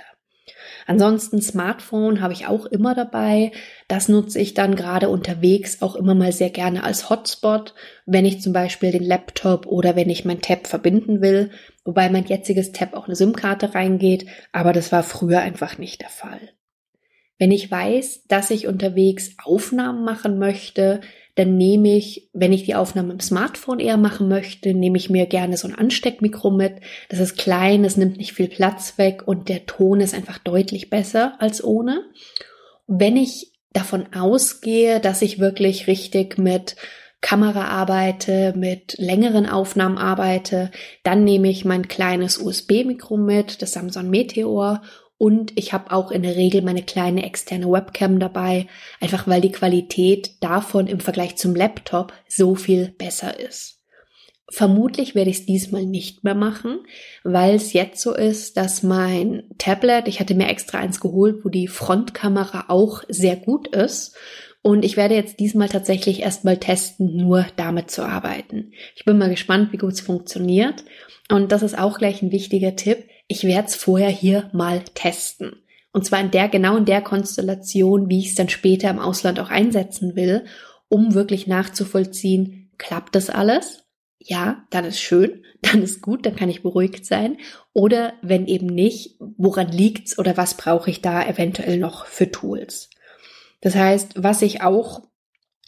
Ansonsten 0.90 1.40
Smartphone 1.40 2.20
habe 2.20 2.32
ich 2.32 2.48
auch 2.48 2.66
immer 2.66 2.96
dabei. 2.96 3.52
Das 3.86 4.08
nutze 4.08 4.40
ich 4.40 4.54
dann 4.54 4.74
gerade 4.74 5.08
unterwegs 5.08 5.82
auch 5.82 5.94
immer 5.94 6.16
mal 6.16 6.32
sehr 6.32 6.50
gerne 6.50 6.82
als 6.82 7.08
Hotspot, 7.08 7.74
wenn 8.06 8.24
ich 8.24 8.40
zum 8.40 8.52
Beispiel 8.52 8.90
den 8.90 9.04
Laptop 9.04 9.68
oder 9.68 9.94
wenn 9.94 10.10
ich 10.10 10.24
mein 10.24 10.40
Tab 10.40 10.66
verbinden 10.66 11.20
will, 11.20 11.52
wobei 11.84 12.10
mein 12.10 12.24
jetziges 12.24 12.72
Tab 12.72 12.94
auch 12.94 13.06
eine 13.06 13.14
SIM-Karte 13.14 13.72
reingeht, 13.72 14.26
aber 14.50 14.72
das 14.72 14.90
war 14.90 15.04
früher 15.04 15.38
einfach 15.38 15.78
nicht 15.78 16.00
der 16.00 16.08
Fall. 16.08 16.40
Wenn 17.38 17.52
ich 17.52 17.70
weiß, 17.70 18.24
dass 18.26 18.50
ich 18.50 18.66
unterwegs 18.66 19.36
Aufnahmen 19.44 20.04
machen 20.04 20.40
möchte, 20.40 21.02
dann 21.34 21.56
nehme 21.56 21.96
ich, 21.96 22.28
wenn 22.32 22.52
ich 22.52 22.64
die 22.64 22.74
Aufnahme 22.74 23.12
im 23.12 23.20
Smartphone 23.20 23.80
eher 23.80 23.96
machen 23.96 24.28
möchte, 24.28 24.74
nehme 24.74 24.98
ich 24.98 25.10
mir 25.10 25.26
gerne 25.26 25.56
so 25.56 25.68
ein 25.68 25.74
Ansteckmikro 25.74 26.50
mit. 26.50 26.74
Das 27.08 27.20
ist 27.20 27.36
klein, 27.36 27.84
es 27.84 27.96
nimmt 27.96 28.16
nicht 28.16 28.32
viel 28.32 28.48
Platz 28.48 28.98
weg 28.98 29.22
und 29.26 29.48
der 29.48 29.66
Ton 29.66 30.00
ist 30.00 30.14
einfach 30.14 30.38
deutlich 30.38 30.90
besser 30.90 31.34
als 31.38 31.62
ohne. 31.62 32.04
Wenn 32.86 33.16
ich 33.16 33.52
davon 33.72 34.12
ausgehe, 34.14 35.00
dass 35.00 35.22
ich 35.22 35.38
wirklich 35.38 35.86
richtig 35.86 36.38
mit 36.38 36.76
Kamera 37.20 37.66
arbeite, 37.66 38.54
mit 38.56 38.96
längeren 38.98 39.46
Aufnahmen 39.46 39.98
arbeite, 39.98 40.70
dann 41.02 41.22
nehme 41.22 41.50
ich 41.50 41.64
mein 41.64 41.86
kleines 41.86 42.38
USB-Mikro 42.38 43.18
mit, 43.18 43.60
das 43.60 43.72
Samsung 43.72 44.08
Meteor 44.08 44.82
und 45.20 45.52
ich 45.58 45.74
habe 45.74 45.92
auch 45.92 46.10
in 46.12 46.22
der 46.22 46.34
Regel 46.34 46.62
meine 46.62 46.82
kleine 46.82 47.26
externe 47.26 47.70
Webcam 47.70 48.18
dabei, 48.18 48.66
einfach 49.00 49.28
weil 49.28 49.42
die 49.42 49.52
Qualität 49.52 50.30
davon 50.40 50.86
im 50.86 50.98
Vergleich 50.98 51.36
zum 51.36 51.54
Laptop 51.54 52.14
so 52.26 52.54
viel 52.54 52.94
besser 52.96 53.38
ist. 53.38 53.82
Vermutlich 54.48 55.14
werde 55.14 55.28
ich 55.28 55.40
es 55.40 55.44
diesmal 55.44 55.84
nicht 55.84 56.24
mehr 56.24 56.34
machen, 56.34 56.78
weil 57.22 57.56
es 57.56 57.74
jetzt 57.74 58.00
so 58.00 58.14
ist, 58.14 58.56
dass 58.56 58.82
mein 58.82 59.42
Tablet, 59.58 60.08
ich 60.08 60.20
hatte 60.20 60.34
mir 60.34 60.48
extra 60.48 60.78
eins 60.78 61.00
geholt, 61.00 61.44
wo 61.44 61.50
die 61.50 61.68
Frontkamera 61.68 62.64
auch 62.68 63.02
sehr 63.08 63.36
gut 63.36 63.68
ist. 63.68 64.16
Und 64.62 64.86
ich 64.86 64.96
werde 64.96 65.16
jetzt 65.16 65.38
diesmal 65.38 65.68
tatsächlich 65.68 66.20
erstmal 66.20 66.56
testen, 66.56 67.18
nur 67.18 67.44
damit 67.56 67.90
zu 67.90 68.06
arbeiten. 68.06 68.72
Ich 68.96 69.04
bin 69.04 69.18
mal 69.18 69.28
gespannt, 69.28 69.70
wie 69.72 69.78
gut 69.78 69.92
es 69.92 70.00
funktioniert. 70.00 70.82
Und 71.30 71.52
das 71.52 71.62
ist 71.62 71.78
auch 71.78 71.98
gleich 71.98 72.22
ein 72.22 72.32
wichtiger 72.32 72.74
Tipp 72.74 73.04
ich 73.30 73.44
werde 73.44 73.68
es 73.68 73.76
vorher 73.76 74.08
hier 74.08 74.50
mal 74.52 74.82
testen. 74.94 75.62
Und 75.92 76.04
zwar 76.04 76.20
in 76.20 76.32
der, 76.32 76.48
genau 76.48 76.76
in 76.76 76.84
der 76.84 77.00
Konstellation, 77.00 78.08
wie 78.08 78.18
ich 78.18 78.30
es 78.30 78.34
dann 78.34 78.48
später 78.48 78.90
im 78.90 78.98
Ausland 78.98 79.38
auch 79.38 79.50
einsetzen 79.50 80.16
will, 80.16 80.46
um 80.88 81.14
wirklich 81.14 81.46
nachzuvollziehen, 81.46 82.72
klappt 82.76 83.14
das 83.14 83.30
alles? 83.30 83.84
Ja, 84.18 84.64
dann 84.70 84.84
ist 84.84 85.00
schön, 85.00 85.44
dann 85.62 85.80
ist 85.80 86.02
gut, 86.02 86.26
dann 86.26 86.34
kann 86.34 86.50
ich 86.50 86.64
beruhigt 86.64 87.06
sein. 87.06 87.36
Oder 87.72 88.14
wenn 88.20 88.48
eben 88.48 88.66
nicht, 88.66 89.14
woran 89.20 89.68
liegt's 89.68 90.18
oder 90.18 90.36
was 90.36 90.56
brauche 90.56 90.90
ich 90.90 91.00
da 91.00 91.24
eventuell 91.24 91.78
noch 91.78 92.06
für 92.06 92.32
Tools? 92.32 92.90
Das 93.60 93.76
heißt, 93.76 94.14
was 94.16 94.42
ich 94.42 94.62
auch 94.62 95.02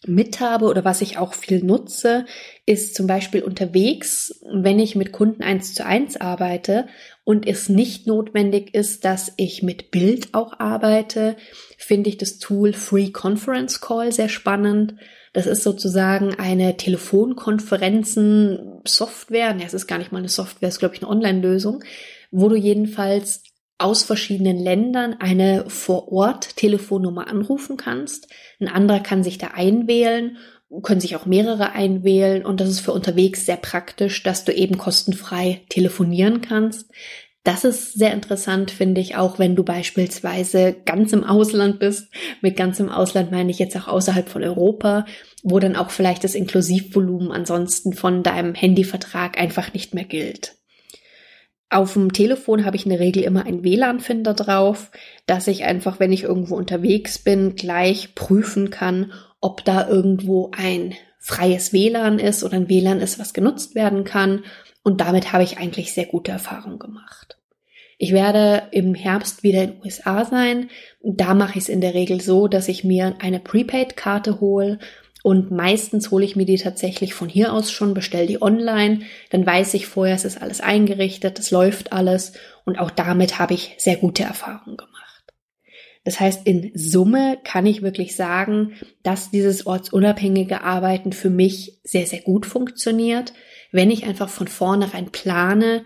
mit 0.05 0.41
habe 0.41 0.67
oder 0.67 0.85
was 0.85 1.01
ich 1.01 1.19
auch 1.19 1.33
viel 1.33 1.63
nutze, 1.63 2.27
ist 2.67 2.95
zum 2.97 3.07
Beispiel 3.07 3.43
unterwegs, 3.43 4.41
wenn 4.51 4.79
ich 4.79 4.97
mit 4.97 5.13
Kunden 5.13 5.43
eins 5.43 5.75
zu 5.75 5.87
eins 5.87 6.21
arbeite 6.21 6.89
und 7.25 7.47
es 7.47 7.69
nicht 7.69 8.07
notwendig 8.07 8.75
ist, 8.75 9.05
dass 9.05 9.35
ich 9.37 9.63
mit 9.63 9.91
Bild 9.91 10.33
auch 10.35 10.59
arbeite, 10.59 11.37
finde 11.79 12.09
ich 12.11 12.19
das 12.19 12.39
Tool 12.39 12.73
Free 12.73 13.11
Conference 13.11 13.81
Call 13.81 14.13
sehr 14.13 14.29
spannend. 14.29 14.97
Das 15.33 15.47
ist 15.47 15.63
sozusagen 15.63 16.35
eine 16.35 16.77
Telefonkonferenzen-Software. 16.77 19.55
Ne, 19.55 19.65
es 19.65 19.75
ist 19.75 19.87
gar 19.87 19.99
nicht 19.99 20.13
mal 20.13 20.19
eine 20.19 20.29
Software, 20.29 20.69
es 20.69 20.75
ist, 20.75 20.81
glaube 20.81 20.97
ich, 20.97 21.03
eine 21.03 21.11
Online-Lösung, 21.11 21.85
wo 22.31 22.49
du 22.49 22.57
jedenfalls 22.57 23.45
aus 23.79 24.03
verschiedenen 24.03 24.59
Ländern 24.59 25.15
eine 25.19 25.65
Vor-Ort-Telefonnummer 25.69 27.29
anrufen 27.29 27.77
kannst. 27.77 28.29
Ein 28.61 28.69
anderer 28.69 29.01
kann 29.01 29.25
sich 29.25 29.39
da 29.39 29.49
einwählen, 29.55 30.37
können 30.81 31.01
sich 31.01 31.17
auch 31.17 31.27
mehrere 31.27 31.73
einwählen 31.73 32.45
und 32.45 32.61
das 32.61 32.69
ist 32.69 32.81
für 32.81 32.93
unterwegs 32.93 33.45
sehr 33.45 33.57
praktisch, 33.57 34.23
dass 34.23 34.45
du 34.45 34.53
eben 34.53 34.79
kostenfrei 34.79 35.61
telefonieren 35.69 36.41
kannst. 36.41 36.91
Das 37.45 37.65
ist 37.65 37.95
sehr 37.95 38.13
interessant, 38.13 38.71
finde 38.71 39.01
ich, 39.01 39.17
auch 39.17 39.41
wenn 39.41 39.57
du 39.57 39.65
beispielsweise 39.65 40.77
ganz 40.85 41.13
im 41.13 41.25
Ausland 41.25 41.81
bist. 41.81 42.09
Mit 42.41 42.57
ganz 42.57 42.79
im 42.79 42.89
Ausland 42.89 43.33
meine 43.33 43.51
ich 43.51 43.59
jetzt 43.59 43.77
auch 43.77 43.89
außerhalb 43.89 44.29
von 44.29 44.45
Europa, 44.45 45.07
wo 45.43 45.59
dann 45.59 45.75
auch 45.75 45.91
vielleicht 45.91 46.23
das 46.23 46.37
Inklusivvolumen 46.37 47.33
ansonsten 47.33 47.95
von 47.95 48.23
deinem 48.23 48.55
Handyvertrag 48.55 49.39
einfach 49.39 49.75
nicht 49.75 49.93
mehr 49.93 50.05
gilt. 50.05 50.55
Auf 51.69 51.95
dem 51.95 52.13
Telefon 52.13 52.65
habe 52.65 52.77
ich 52.77 52.85
in 52.85 52.91
der 52.91 53.01
Regel 53.01 53.25
immer 53.25 53.45
einen 53.45 53.65
WLAN-Finder 53.65 54.35
drauf, 54.35 54.91
dass 55.27 55.49
ich 55.49 55.65
einfach, 55.65 55.99
wenn 55.99 56.13
ich 56.13 56.23
irgendwo 56.23 56.55
unterwegs 56.55 57.19
bin, 57.19 57.57
gleich 57.57 58.15
prüfen 58.15 58.71
kann, 58.71 59.11
ob 59.43 59.63
da 59.65 59.87
irgendwo 59.87 60.51
ein 60.57 60.95
freies 61.19 61.75
WLAN 61.75 62.19
ist 62.19 62.43
oder 62.43 62.55
ein 62.55 62.71
WLAN 62.71 63.01
ist, 63.01 63.19
was 63.19 63.35
genutzt 63.35 63.75
werden 63.75 64.05
kann. 64.05 64.45
Und 64.83 65.03
damit 65.03 65.33
habe 65.33 65.45
ich 65.45 65.59
eigentlich 65.59 65.93
sehr 65.93 66.07
gute 66.07 66.33
Erfahrungen 66.33 66.79
gemacht. 66.79 67.37
Ich 67.99 68.13
werde 68.13 68.63
im 68.73 68.95
Herbst 68.95 69.43
wieder 69.43 69.63
in 69.63 69.73
den 69.73 69.83
USA 69.85 70.25
sein. 70.25 70.71
Da 71.03 71.35
mache 71.35 71.59
ich 71.59 71.65
es 71.65 71.69
in 71.69 71.81
der 71.81 71.95
Regel 71.95 72.21
so, 72.21 72.49
dass 72.49 72.69
ich 72.69 72.83
mir 72.83 73.15
eine 73.21 73.39
Prepaid-Karte 73.39 74.41
hole 74.41 74.79
und 75.23 75.53
meistens 75.53 76.11
hole 76.11 76.25
ich 76.25 76.35
mir 76.35 76.47
die 76.47 76.57
tatsächlich 76.57 77.15
von 77.15 77.29
hier 77.29 77.53
aus 77.53 77.71
schon, 77.71 77.95
bestelle 77.95 78.27
die 78.27 78.43
online. 78.43 79.03
Dann 79.31 79.47
weiß 79.47 79.75
ich 79.75 79.87
vorher, 79.87 80.17
es 80.17 80.25
ist 80.25 80.43
alles 80.43 80.61
eingerichtet, 80.61 81.39
es 81.39 81.53
läuft 81.53 81.93
alles. 81.93 82.33
Und 82.65 82.79
auch 82.79 82.91
damit 82.91 83.39
habe 83.39 83.55
ich 83.55 83.77
sehr 83.79 83.97
gute 83.97 84.25
Erfahrungen 84.25 84.77
gemacht. 84.77 85.02
Das 86.05 86.19
heißt, 86.19 86.47
in 86.47 86.73
Summe 86.75 87.39
kann 87.45 87.65
ich 87.65 87.83
wirklich 87.83 88.17
sagen, 88.17 88.75
dass 89.03 89.31
dieses 89.31 89.67
ortsunabhängige 89.67 90.63
Arbeiten 90.63 91.13
für 91.13 91.31
mich 91.31 91.81
sehr, 91.85 92.07
sehr 92.07 92.21
gut 92.21 92.45
funktioniert, 92.45 93.33
wenn 93.71 93.91
ich 93.91 94.05
einfach 94.05 94.29
von 94.29 94.49
vornherein 94.49 95.11
plane, 95.11 95.85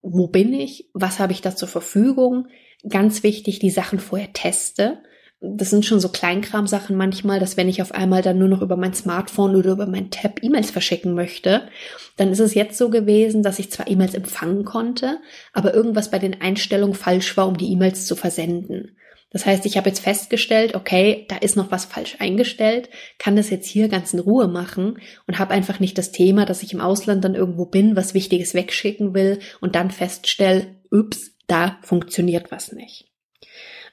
wo 0.00 0.26
bin 0.26 0.52
ich, 0.54 0.90
was 0.94 1.18
habe 1.18 1.32
ich 1.32 1.42
da 1.42 1.54
zur 1.54 1.68
Verfügung, 1.68 2.48
ganz 2.88 3.22
wichtig, 3.22 3.58
die 3.58 3.70
Sachen 3.70 4.00
vorher 4.00 4.32
teste 4.32 5.02
das 5.44 5.70
sind 5.70 5.84
schon 5.84 5.98
so 5.98 6.08
Kleinkram-Sachen 6.08 6.96
manchmal, 6.96 7.40
dass 7.40 7.56
wenn 7.56 7.68
ich 7.68 7.82
auf 7.82 7.92
einmal 7.92 8.22
dann 8.22 8.38
nur 8.38 8.46
noch 8.46 8.62
über 8.62 8.76
mein 8.76 8.94
Smartphone 8.94 9.56
oder 9.56 9.72
über 9.72 9.86
mein 9.86 10.10
Tab 10.10 10.40
E-Mails 10.40 10.70
verschicken 10.70 11.14
möchte, 11.14 11.68
dann 12.16 12.30
ist 12.30 12.38
es 12.38 12.54
jetzt 12.54 12.78
so 12.78 12.90
gewesen, 12.90 13.42
dass 13.42 13.58
ich 13.58 13.70
zwar 13.70 13.88
E-Mails 13.88 14.14
empfangen 14.14 14.64
konnte, 14.64 15.18
aber 15.52 15.74
irgendwas 15.74 16.12
bei 16.12 16.20
den 16.20 16.40
Einstellungen 16.40 16.94
falsch 16.94 17.36
war, 17.36 17.48
um 17.48 17.56
die 17.56 17.72
E-Mails 17.72 18.06
zu 18.06 18.14
versenden. 18.14 18.96
Das 19.32 19.46
heißt, 19.46 19.64
ich 19.66 19.76
habe 19.76 19.88
jetzt 19.88 20.00
festgestellt, 20.00 20.74
okay, 20.74 21.26
da 21.28 21.36
ist 21.36 21.56
noch 21.56 21.70
was 21.70 21.86
falsch 21.86 22.16
eingestellt, 22.18 22.90
kann 23.18 23.36
das 23.36 23.50
jetzt 23.50 23.66
hier 23.66 23.88
ganz 23.88 24.12
in 24.12 24.20
Ruhe 24.20 24.48
machen 24.48 24.98
und 25.26 25.38
habe 25.38 25.54
einfach 25.54 25.80
nicht 25.80 25.96
das 25.98 26.12
Thema, 26.12 26.44
dass 26.44 26.62
ich 26.62 26.72
im 26.72 26.80
Ausland 26.80 27.24
dann 27.24 27.34
irgendwo 27.34 27.66
bin, 27.66 27.96
was 27.96 28.14
Wichtiges 28.14 28.54
wegschicken 28.54 29.14
will 29.14 29.38
und 29.60 29.74
dann 29.74 29.90
feststelle, 29.90 30.76
ups, 30.90 31.32
da 31.46 31.78
funktioniert 31.82 32.50
was 32.50 32.72
nicht. 32.72 33.11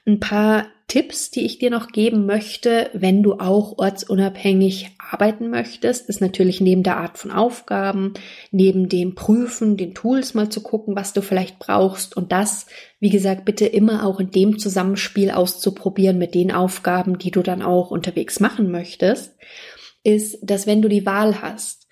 Ein 0.06 0.20
paar 0.20 0.66
Tipps, 0.90 1.30
die 1.30 1.44
ich 1.44 1.58
dir 1.58 1.70
noch 1.70 1.88
geben 1.88 2.26
möchte, 2.26 2.90
wenn 2.94 3.22
du 3.22 3.34
auch 3.34 3.78
ortsunabhängig 3.78 4.90
arbeiten 4.98 5.48
möchtest, 5.48 6.08
ist 6.08 6.20
natürlich 6.20 6.60
neben 6.60 6.82
der 6.82 6.96
Art 6.96 7.16
von 7.16 7.30
Aufgaben, 7.30 8.14
neben 8.50 8.88
dem 8.88 9.14
Prüfen, 9.14 9.76
den 9.76 9.94
Tools 9.94 10.34
mal 10.34 10.48
zu 10.48 10.62
gucken, 10.62 10.96
was 10.96 11.12
du 11.12 11.22
vielleicht 11.22 11.60
brauchst 11.60 12.16
und 12.16 12.32
das, 12.32 12.66
wie 12.98 13.10
gesagt, 13.10 13.44
bitte 13.44 13.66
immer 13.66 14.04
auch 14.04 14.18
in 14.18 14.32
dem 14.32 14.58
Zusammenspiel 14.58 15.30
auszuprobieren 15.30 16.18
mit 16.18 16.34
den 16.34 16.50
Aufgaben, 16.50 17.18
die 17.18 17.30
du 17.30 17.42
dann 17.42 17.62
auch 17.62 17.92
unterwegs 17.92 18.40
machen 18.40 18.72
möchtest, 18.72 19.36
ist, 20.02 20.38
dass 20.42 20.66
wenn 20.66 20.82
du 20.82 20.88
die 20.88 21.06
Wahl 21.06 21.40
hast, 21.40 21.86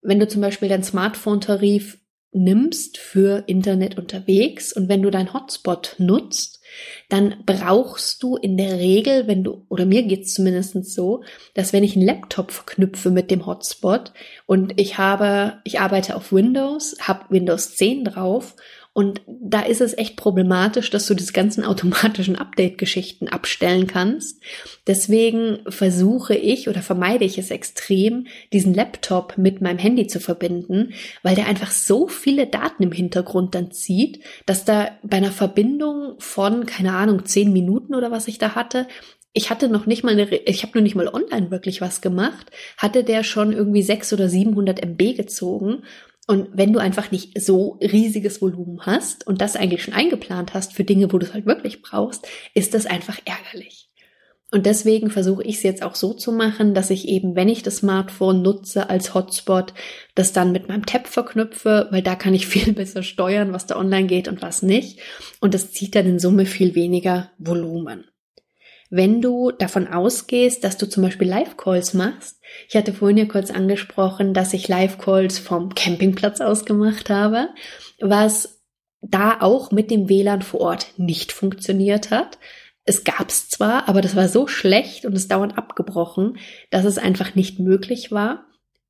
wenn 0.00 0.20
du 0.20 0.28
zum 0.28 0.42
Beispiel 0.42 0.68
dein 0.68 0.84
Smartphone-Tarif 0.84 1.98
nimmst 2.34 2.98
für 2.98 3.44
Internet 3.46 3.96
unterwegs 3.96 4.72
und 4.72 4.88
wenn 4.88 5.02
du 5.02 5.10
dein 5.10 5.32
Hotspot 5.32 5.94
nutzt, 5.98 6.60
dann 7.08 7.36
brauchst 7.46 8.22
du 8.22 8.36
in 8.36 8.56
der 8.56 8.78
Regel, 8.78 9.26
wenn 9.28 9.44
du, 9.44 9.64
oder 9.68 9.86
mir 9.86 10.02
geht's 10.02 10.34
zumindest 10.34 10.92
so, 10.92 11.22
dass 11.54 11.72
wenn 11.72 11.84
ich 11.84 11.96
einen 11.96 12.06
Laptop 12.06 12.50
verknüpfe 12.50 13.10
mit 13.10 13.30
dem 13.30 13.46
Hotspot 13.46 14.12
und 14.46 14.78
ich 14.80 14.98
habe, 14.98 15.60
ich 15.64 15.80
arbeite 15.80 16.16
auf 16.16 16.32
Windows, 16.32 16.96
habe 17.00 17.26
Windows 17.30 17.76
10 17.76 18.04
drauf 18.04 18.56
und 18.94 19.22
da 19.26 19.60
ist 19.60 19.80
es 19.80 19.98
echt 19.98 20.16
problematisch, 20.16 20.88
dass 20.88 21.06
du 21.06 21.14
diese 21.14 21.32
ganzen 21.32 21.64
automatischen 21.64 22.36
Update-Geschichten 22.36 23.26
abstellen 23.26 23.88
kannst. 23.88 24.40
Deswegen 24.86 25.58
versuche 25.68 26.36
ich 26.36 26.68
oder 26.68 26.80
vermeide 26.80 27.24
ich 27.24 27.36
es 27.36 27.50
extrem, 27.50 28.28
diesen 28.52 28.72
Laptop 28.72 29.36
mit 29.36 29.60
meinem 29.60 29.78
Handy 29.78 30.06
zu 30.06 30.20
verbinden, 30.20 30.94
weil 31.24 31.34
der 31.34 31.48
einfach 31.48 31.72
so 31.72 32.06
viele 32.06 32.46
Daten 32.46 32.84
im 32.84 32.92
Hintergrund 32.92 33.56
dann 33.56 33.72
zieht, 33.72 34.20
dass 34.46 34.64
da 34.64 34.92
bei 35.02 35.16
einer 35.16 35.32
Verbindung 35.32 36.14
von, 36.18 36.64
keine 36.64 36.92
Ahnung, 36.92 37.24
zehn 37.24 37.52
Minuten 37.52 37.96
oder 37.96 38.12
was 38.12 38.28
ich 38.28 38.38
da 38.38 38.54
hatte, 38.54 38.86
ich 39.36 39.50
hatte 39.50 39.66
noch 39.68 39.86
nicht 39.86 40.04
mal 40.04 40.12
eine, 40.12 40.32
ich 40.32 40.62
habe 40.62 40.78
noch 40.78 40.82
nicht 40.84 40.94
mal 40.94 41.08
online 41.08 41.50
wirklich 41.50 41.80
was 41.80 42.00
gemacht, 42.00 42.52
hatte 42.78 43.02
der 43.02 43.24
schon 43.24 43.52
irgendwie 43.52 43.82
sechs 43.82 44.12
oder 44.12 44.28
700 44.28 44.80
MB 44.80 45.16
gezogen 45.16 45.82
und 46.26 46.48
wenn 46.52 46.72
du 46.72 46.78
einfach 46.78 47.10
nicht 47.10 47.38
so 47.40 47.78
riesiges 47.80 48.40
Volumen 48.40 48.80
hast 48.86 49.26
und 49.26 49.40
das 49.40 49.56
eigentlich 49.56 49.82
schon 49.82 49.94
eingeplant 49.94 50.54
hast 50.54 50.72
für 50.72 50.84
Dinge, 50.84 51.12
wo 51.12 51.18
du 51.18 51.26
es 51.26 51.34
halt 51.34 51.46
wirklich 51.46 51.82
brauchst, 51.82 52.26
ist 52.54 52.72
das 52.72 52.86
einfach 52.86 53.18
ärgerlich. 53.26 53.90
Und 54.50 54.66
deswegen 54.66 55.10
versuche 55.10 55.42
ich 55.42 55.56
es 55.56 55.62
jetzt 55.64 55.82
auch 55.82 55.96
so 55.96 56.14
zu 56.14 56.30
machen, 56.30 56.74
dass 56.74 56.90
ich 56.90 57.08
eben, 57.08 57.34
wenn 57.34 57.48
ich 57.48 57.64
das 57.64 57.78
Smartphone 57.78 58.40
nutze 58.40 58.88
als 58.88 59.12
Hotspot, 59.12 59.74
das 60.14 60.32
dann 60.32 60.52
mit 60.52 60.68
meinem 60.68 60.86
Tab 60.86 61.08
verknüpfe, 61.08 61.88
weil 61.90 62.02
da 62.02 62.14
kann 62.14 62.34
ich 62.34 62.46
viel 62.46 62.72
besser 62.72 63.02
steuern, 63.02 63.52
was 63.52 63.66
da 63.66 63.76
online 63.76 64.06
geht 64.06 64.28
und 64.28 64.42
was 64.42 64.62
nicht. 64.62 65.00
Und 65.40 65.54
das 65.54 65.72
zieht 65.72 65.94
dann 65.94 66.06
in 66.06 66.18
Summe 66.20 66.46
viel 66.46 66.74
weniger 66.74 67.32
Volumen. 67.36 68.04
Wenn 68.96 69.20
du 69.20 69.50
davon 69.50 69.88
ausgehst, 69.88 70.62
dass 70.62 70.76
du 70.76 70.88
zum 70.88 71.02
Beispiel 71.02 71.26
Live-Calls 71.26 71.94
machst, 71.94 72.40
ich 72.68 72.76
hatte 72.76 72.92
vorhin 72.92 73.16
ja 73.16 73.24
kurz 73.24 73.50
angesprochen, 73.50 74.34
dass 74.34 74.52
ich 74.52 74.68
Live-Calls 74.68 75.40
vom 75.40 75.74
Campingplatz 75.74 76.40
aus 76.40 76.64
gemacht 76.64 77.10
habe, 77.10 77.48
was 77.98 78.62
da 79.00 79.38
auch 79.40 79.72
mit 79.72 79.90
dem 79.90 80.08
WLAN 80.08 80.42
vor 80.42 80.60
Ort 80.60 80.86
nicht 80.96 81.32
funktioniert 81.32 82.12
hat. 82.12 82.38
Es 82.84 83.02
gab's 83.02 83.48
zwar, 83.48 83.88
aber 83.88 84.00
das 84.00 84.14
war 84.14 84.28
so 84.28 84.46
schlecht 84.46 85.06
und 85.06 85.16
es 85.16 85.26
dauernd 85.26 85.58
abgebrochen, 85.58 86.38
dass 86.70 86.84
es 86.84 86.96
einfach 86.96 87.34
nicht 87.34 87.58
möglich 87.58 88.12
war. 88.12 88.46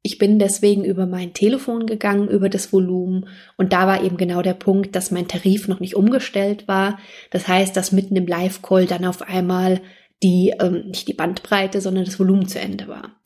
Ich 0.07 0.19
bin 0.19 0.39
deswegen 0.39 0.85
über 0.85 1.07
mein 1.07 1.33
Telefon 1.33 1.87
gegangen, 1.87 2.29
über 2.29 2.51
das 2.51 2.75
Volumen. 2.75 3.27
Und 3.57 3.73
da 3.73 3.87
war 3.87 4.05
eben 4.05 4.19
genau 4.19 4.43
der 4.43 4.53
Punkt, 4.53 4.95
dass 4.95 5.11
mein 5.11 5.29
Tarif 5.29 5.67
noch 5.67 5.81
nicht 5.81 5.97
umgestellt 5.97 6.69
war. 6.69 6.99
Das 7.31 7.49
heißt, 7.49 7.75
dass 7.75 7.91
mitten 7.91 8.15
im 8.15 8.27
Live-Call 8.27 8.85
dann 8.85 9.07
auf 9.07 9.23
einmal 9.23 9.81
die, 10.23 10.53
ähm, 10.61 10.89
nicht 10.89 11.09
die 11.09 11.15
Bandbreite, 11.15 11.81
sondern 11.81 12.05
das 12.05 12.21
Volumen 12.21 12.47
zu 12.47 12.61
Ende 12.61 12.87
war. 12.87 13.19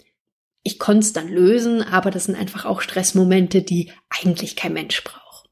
Ich 0.63 0.79
konnte 0.79 1.01
es 1.01 1.13
dann 1.13 1.27
lösen, 1.27 1.83
aber 1.83 2.13
das 2.13 2.27
sind 2.27 2.37
einfach 2.37 2.65
auch 2.65 2.81
Stressmomente, 2.81 3.63
die 3.63 3.91
eigentlich 4.09 4.55
kein 4.55 4.73
Mensch 4.73 5.03
braucht. 5.03 5.51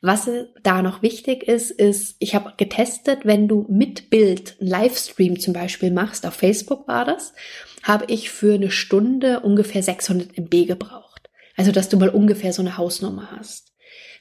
Was 0.00 0.30
da 0.62 0.80
noch 0.82 1.02
wichtig 1.02 1.42
ist, 1.42 1.72
ist, 1.72 2.14
ich 2.20 2.36
habe 2.36 2.52
getestet, 2.56 3.24
wenn 3.24 3.48
du 3.48 3.66
mit 3.68 4.10
Bild 4.10 4.56
einen 4.60 4.70
Livestream 4.70 5.40
zum 5.40 5.54
Beispiel 5.54 5.90
machst, 5.90 6.24
auf 6.24 6.34
Facebook 6.34 6.86
war 6.86 7.04
das, 7.04 7.34
habe 7.82 8.06
ich 8.08 8.30
für 8.30 8.54
eine 8.54 8.70
Stunde 8.70 9.40
ungefähr 9.40 9.82
600 9.82 10.38
MB 10.38 10.66
gebraucht. 10.66 11.30
Also, 11.56 11.72
dass 11.72 11.88
du 11.88 11.96
mal 11.96 12.08
ungefähr 12.08 12.52
so 12.52 12.62
eine 12.62 12.76
Hausnummer 12.78 13.30
hast. 13.32 13.72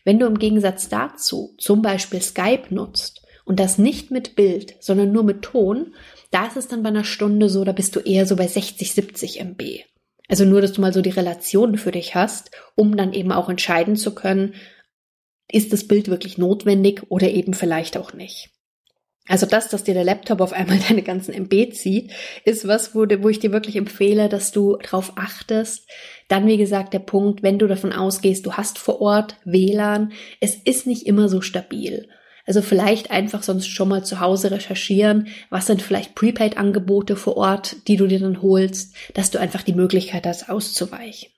Wenn 0.03 0.19
du 0.19 0.25
im 0.25 0.39
Gegensatz 0.39 0.89
dazu 0.89 1.55
zum 1.57 1.81
Beispiel 1.81 2.21
Skype 2.21 2.73
nutzt 2.73 3.21
und 3.45 3.59
das 3.59 3.77
nicht 3.77 4.11
mit 4.11 4.35
Bild, 4.35 4.75
sondern 4.79 5.11
nur 5.11 5.23
mit 5.23 5.43
Ton, 5.43 5.93
da 6.31 6.47
ist 6.47 6.57
es 6.57 6.67
dann 6.67 6.83
bei 6.83 6.89
einer 6.89 7.03
Stunde 7.03 7.49
so, 7.49 7.63
da 7.63 7.71
bist 7.71 7.95
du 7.95 7.99
eher 7.99 8.25
so 8.25 8.35
bei 8.35 8.47
60, 8.47 8.93
70 8.93 9.39
MB. 9.41 9.61
Also 10.27 10.45
nur, 10.45 10.61
dass 10.61 10.73
du 10.73 10.81
mal 10.81 10.93
so 10.93 11.01
die 11.01 11.09
Relation 11.09 11.77
für 11.77 11.91
dich 11.91 12.15
hast, 12.15 12.51
um 12.75 12.95
dann 12.95 13.13
eben 13.13 13.31
auch 13.31 13.49
entscheiden 13.49 13.95
zu 13.95 14.15
können, 14.15 14.55
ist 15.51 15.73
das 15.73 15.87
Bild 15.87 16.07
wirklich 16.07 16.37
notwendig 16.37 17.03
oder 17.09 17.29
eben 17.29 17.53
vielleicht 17.53 17.97
auch 17.97 18.13
nicht. 18.13 18.49
Also 19.27 19.45
das, 19.45 19.69
dass 19.69 19.83
dir 19.83 19.93
der 19.93 20.03
Laptop 20.03 20.41
auf 20.41 20.53
einmal 20.53 20.79
deine 20.87 21.03
ganzen 21.03 21.33
MB 21.33 21.73
zieht, 21.73 22.11
ist 22.43 22.67
was, 22.67 22.95
wo, 22.95 23.05
wo 23.21 23.29
ich 23.29 23.39
dir 23.39 23.51
wirklich 23.51 23.75
empfehle, 23.75 24.29
dass 24.29 24.51
du 24.51 24.77
darauf 24.77 25.13
achtest. 25.15 25.87
Dann, 26.27 26.47
wie 26.47 26.57
gesagt, 26.57 26.93
der 26.93 26.99
Punkt, 26.99 27.43
wenn 27.43 27.59
du 27.59 27.67
davon 27.67 27.93
ausgehst, 27.93 28.45
du 28.45 28.53
hast 28.53 28.79
vor 28.79 29.01
Ort 29.01 29.37
WLAN, 29.45 30.13
es 30.39 30.55
ist 30.55 30.87
nicht 30.87 31.05
immer 31.05 31.29
so 31.29 31.41
stabil. 31.41 32.07
Also 32.45 32.61
vielleicht 32.61 33.11
einfach 33.11 33.43
sonst 33.43 33.67
schon 33.67 33.89
mal 33.89 34.03
zu 34.03 34.19
Hause 34.19 34.51
recherchieren, 34.51 35.27
was 35.49 35.67
sind 35.67 35.81
vielleicht 35.81 36.15
Prepaid-Angebote 36.15 37.15
vor 37.15 37.37
Ort, 37.37 37.87
die 37.87 37.97
du 37.97 38.07
dir 38.07 38.19
dann 38.19 38.41
holst, 38.41 38.95
dass 39.13 39.29
du 39.29 39.39
einfach 39.39 39.61
die 39.61 39.73
Möglichkeit 39.73 40.25
hast, 40.25 40.49
auszuweichen. 40.49 41.29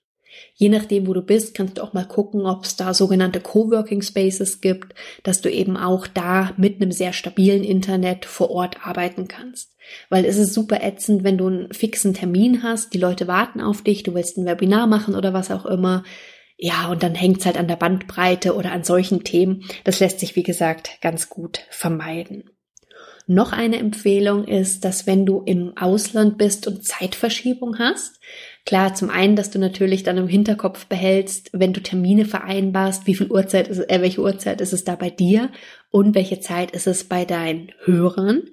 Je 0.56 0.70
nachdem, 0.70 1.08
wo 1.08 1.14
du 1.14 1.22
bist, 1.22 1.56
kannst 1.56 1.78
du 1.78 1.84
auch 1.84 1.94
mal 1.94 2.08
gucken, 2.08 2.46
ob 2.46 2.66
es 2.66 2.76
da 2.76 2.94
sogenannte 2.94 3.40
Coworking 3.40 4.02
Spaces 4.02 4.62
gibt, 4.62 4.94
dass 5.24 5.42
du 5.42 5.50
eben 5.50 5.78
auch 5.78 6.08
da 6.08 6.52
mit 6.58 6.82
einem 6.82 6.92
sehr 6.92 7.14
stabilen 7.14 7.64
Internet 7.64 8.26
vor 8.26 8.52
Ort 8.52 8.86
arbeiten 8.86 9.28
kannst. 9.28 9.76
Weil 10.10 10.26
es 10.26 10.38
ist 10.38 10.54
super 10.54 10.82
ätzend, 10.84 11.24
wenn 11.24 11.38
du 11.38 11.48
einen 11.48 11.74
fixen 11.74 12.14
Termin 12.14 12.64
hast, 12.64 12.94
die 12.94 13.00
Leute 13.00 13.28
warten 13.28 13.62
auf 13.62 13.82
dich, 13.82 14.04
du 14.04 14.14
willst 14.14 14.38
ein 14.38 14.46
Webinar 14.46 14.88
machen 14.88 15.16
oder 15.16 15.34
was 15.34 15.52
auch 15.52 15.66
immer. 15.66 16.04
Ja, 16.58 16.90
und 16.90 17.04
dann 17.04 17.16
hängt 17.16 17.40
es 17.40 17.46
halt 17.46 17.58
an 17.58 17.68
der 17.68 17.76
Bandbreite 17.76 18.56
oder 18.56 18.72
an 18.72 18.84
solchen 18.84 19.24
Themen. 19.24 19.66
Das 19.84 20.00
lässt 20.00 20.20
sich, 20.20 20.36
wie 20.36 20.44
gesagt, 20.44 21.02
ganz 21.02 21.30
gut 21.30 21.62
vermeiden. 21.70 22.50
Noch 23.26 23.54
eine 23.54 23.78
Empfehlung 23.78 24.46
ist, 24.46 24.84
dass 24.84 25.08
wenn 25.08 25.26
du 25.26 25.42
im 25.46 25.78
Ausland 25.78 26.38
bist 26.38 26.68
und 26.68 26.86
Zeitverschiebung 26.86 27.80
hast, 27.80 28.20
Klar, 28.66 28.94
zum 28.94 29.10
einen, 29.10 29.36
dass 29.36 29.52
du 29.52 29.60
natürlich 29.60 30.04
dann 30.04 30.18
im 30.18 30.30
Hinterkopf 30.30 30.86
behältst, 30.86 31.50
wenn 31.52 31.74
du 31.74 31.82
Termine 31.82 32.24
vereinbarst, 32.24 33.06
wie 33.08 33.16
viel 33.16 33.30
Uhrzeit 33.30 33.68
ist, 33.68 33.80
äh, 33.90 34.02
welche 34.02 34.22
Uhrzeit 34.22 34.62
ist 34.62 34.72
es 34.72 34.86
da 34.86 34.96
bei 34.96 35.10
dir 35.10 35.50
und 35.92 36.16
welche 36.16 36.40
Zeit 36.40 36.72
ist 36.72 36.88
es 36.88 37.04
bei 37.04 37.26
deinen 37.26 37.74
Hörern. 37.84 38.44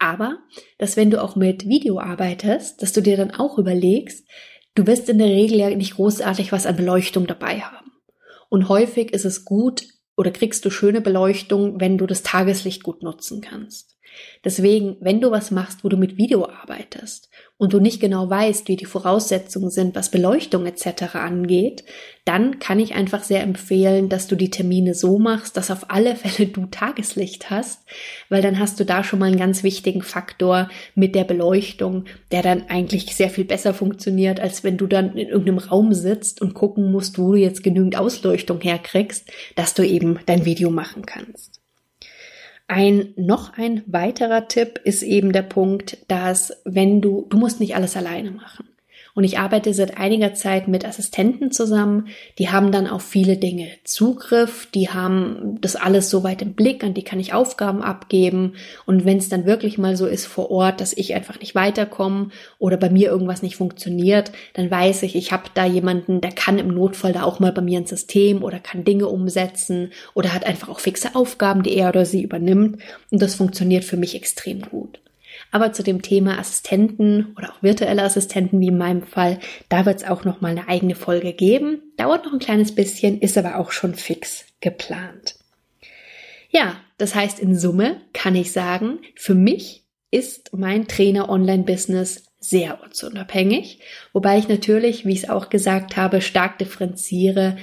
Aber, 0.00 0.38
dass 0.78 0.96
wenn 0.96 1.10
du 1.10 1.22
auch 1.22 1.36
mit 1.36 1.68
Video 1.68 2.00
arbeitest, 2.00 2.82
dass 2.82 2.92
du 2.92 3.00
dir 3.00 3.16
dann 3.16 3.30
auch 3.30 3.58
überlegst, 3.58 4.26
du 4.74 4.88
wirst 4.88 5.08
in 5.08 5.18
der 5.18 5.28
Regel 5.28 5.58
ja 5.58 5.70
nicht 5.70 5.94
großartig 5.94 6.50
was 6.50 6.66
an 6.66 6.76
Beleuchtung 6.76 7.28
dabei 7.28 7.60
haben. 7.60 7.92
Und 8.48 8.68
häufig 8.68 9.12
ist 9.12 9.24
es 9.24 9.44
gut 9.44 9.84
oder 10.16 10.32
kriegst 10.32 10.64
du 10.64 10.70
schöne 10.70 11.00
Beleuchtung, 11.00 11.80
wenn 11.80 11.96
du 11.96 12.06
das 12.06 12.24
Tageslicht 12.24 12.82
gut 12.82 13.04
nutzen 13.04 13.40
kannst. 13.40 13.96
Deswegen, 14.44 14.96
wenn 15.00 15.20
du 15.20 15.30
was 15.30 15.50
machst, 15.50 15.84
wo 15.84 15.88
du 15.88 15.96
mit 15.96 16.16
Video 16.16 16.48
arbeitest 16.48 17.28
und 17.58 17.74
du 17.74 17.80
nicht 17.80 18.00
genau 18.00 18.30
weißt, 18.30 18.68
wie 18.68 18.76
die 18.76 18.86
Voraussetzungen 18.86 19.70
sind, 19.70 19.94
was 19.94 20.10
Beleuchtung 20.10 20.64
etc. 20.64 21.16
angeht, 21.16 21.84
dann 22.24 22.58
kann 22.58 22.78
ich 22.78 22.94
einfach 22.94 23.22
sehr 23.22 23.42
empfehlen, 23.42 24.08
dass 24.08 24.28
du 24.28 24.36
die 24.36 24.50
Termine 24.50 24.94
so 24.94 25.18
machst, 25.18 25.56
dass 25.56 25.70
auf 25.70 25.90
alle 25.90 26.16
Fälle 26.16 26.48
du 26.48 26.66
Tageslicht 26.66 27.50
hast, 27.50 27.82
weil 28.30 28.40
dann 28.40 28.58
hast 28.58 28.80
du 28.80 28.84
da 28.84 29.04
schon 29.04 29.18
mal 29.18 29.26
einen 29.26 29.38
ganz 29.38 29.62
wichtigen 29.62 30.02
Faktor 30.02 30.70
mit 30.94 31.14
der 31.14 31.24
Beleuchtung, 31.24 32.06
der 32.32 32.42
dann 32.42 32.68
eigentlich 32.68 33.14
sehr 33.14 33.30
viel 33.30 33.44
besser 33.44 33.74
funktioniert, 33.74 34.40
als 34.40 34.64
wenn 34.64 34.78
du 34.78 34.86
dann 34.86 35.16
in 35.16 35.28
irgendeinem 35.28 35.58
Raum 35.58 35.92
sitzt 35.92 36.40
und 36.40 36.54
gucken 36.54 36.90
musst, 36.90 37.18
wo 37.18 37.32
du 37.32 37.36
jetzt 37.36 37.62
genügend 37.62 37.96
Ausleuchtung 37.96 38.60
herkriegst, 38.60 39.30
dass 39.54 39.74
du 39.74 39.86
eben 39.86 40.18
dein 40.24 40.46
Video 40.46 40.70
machen 40.70 41.04
kannst. 41.04 41.59
Ein 42.70 43.14
noch 43.16 43.58
ein 43.58 43.82
weiterer 43.86 44.46
Tipp 44.46 44.80
ist 44.84 45.02
eben 45.02 45.32
der 45.32 45.42
Punkt, 45.42 45.98
dass 46.06 46.56
wenn 46.64 47.00
du 47.00 47.26
du 47.28 47.36
musst 47.36 47.58
nicht 47.58 47.74
alles 47.74 47.96
alleine 47.96 48.30
machen. 48.30 48.68
Und 49.14 49.24
ich 49.24 49.38
arbeite 49.38 49.74
seit 49.74 49.98
einiger 49.98 50.34
Zeit 50.34 50.68
mit 50.68 50.84
Assistenten 50.84 51.50
zusammen. 51.50 52.08
Die 52.38 52.50
haben 52.50 52.72
dann 52.72 52.86
auf 52.86 53.02
viele 53.02 53.36
Dinge 53.36 53.68
Zugriff. 53.84 54.68
Die 54.74 54.88
haben 54.88 55.58
das 55.60 55.76
alles 55.76 56.10
so 56.10 56.22
weit 56.22 56.42
im 56.42 56.54
Blick, 56.54 56.84
an 56.84 56.94
die 56.94 57.02
kann 57.02 57.20
ich 57.20 57.32
Aufgaben 57.32 57.82
abgeben. 57.82 58.54
Und 58.86 59.04
wenn 59.04 59.18
es 59.18 59.28
dann 59.28 59.46
wirklich 59.46 59.78
mal 59.78 59.96
so 59.96 60.06
ist 60.06 60.26
vor 60.26 60.50
Ort, 60.50 60.80
dass 60.80 60.92
ich 60.92 61.14
einfach 61.14 61.40
nicht 61.40 61.54
weiterkomme 61.54 62.28
oder 62.58 62.76
bei 62.76 62.90
mir 62.90 63.10
irgendwas 63.10 63.42
nicht 63.42 63.56
funktioniert, 63.56 64.32
dann 64.54 64.70
weiß 64.70 65.02
ich, 65.02 65.16
ich 65.16 65.32
habe 65.32 65.44
da 65.54 65.64
jemanden, 65.64 66.20
der 66.20 66.32
kann 66.32 66.58
im 66.58 66.68
Notfall 66.68 67.12
da 67.12 67.24
auch 67.24 67.40
mal 67.40 67.52
bei 67.52 67.62
mir 67.62 67.78
ins 67.78 67.90
System 67.90 68.42
oder 68.42 68.58
kann 68.58 68.84
Dinge 68.84 69.08
umsetzen 69.08 69.92
oder 70.14 70.32
hat 70.32 70.44
einfach 70.44 70.68
auch 70.68 70.80
fixe 70.80 71.14
Aufgaben, 71.14 71.62
die 71.62 71.76
er 71.76 71.88
oder 71.88 72.04
sie 72.04 72.22
übernimmt. 72.22 72.80
Und 73.10 73.22
das 73.22 73.34
funktioniert 73.34 73.84
für 73.84 73.96
mich 73.96 74.14
extrem 74.14 74.62
gut. 74.62 75.00
Aber 75.50 75.72
zu 75.72 75.82
dem 75.82 76.02
Thema 76.02 76.38
Assistenten 76.38 77.34
oder 77.36 77.52
auch 77.52 77.62
virtuelle 77.62 78.02
Assistenten 78.02 78.60
wie 78.60 78.68
in 78.68 78.78
meinem 78.78 79.02
Fall, 79.02 79.40
da 79.68 79.86
wird 79.86 79.98
es 79.98 80.08
auch 80.08 80.24
noch 80.24 80.40
mal 80.40 80.50
eine 80.50 80.68
eigene 80.68 80.94
Folge 80.94 81.32
geben. 81.32 81.82
Dauert 81.96 82.24
noch 82.24 82.32
ein 82.32 82.38
kleines 82.38 82.74
bisschen, 82.74 83.20
ist 83.20 83.36
aber 83.36 83.56
auch 83.56 83.72
schon 83.72 83.94
fix 83.94 84.46
geplant. 84.60 85.36
Ja, 86.50 86.76
das 86.98 87.14
heißt 87.14 87.38
in 87.38 87.56
Summe 87.56 88.00
kann 88.12 88.34
ich 88.34 88.52
sagen, 88.52 88.98
für 89.14 89.34
mich 89.34 89.84
ist 90.10 90.52
mein 90.52 90.88
Trainer 90.88 91.28
Online 91.28 91.62
Business 91.62 92.24
sehr 92.40 92.80
ortsunabhängig, 92.80 93.80
wobei 94.12 94.38
ich 94.38 94.48
natürlich, 94.48 95.04
wie 95.04 95.12
ich 95.12 95.24
es 95.24 95.30
auch 95.30 95.50
gesagt 95.50 95.96
habe, 95.96 96.20
stark 96.20 96.58
differenziere, 96.58 97.56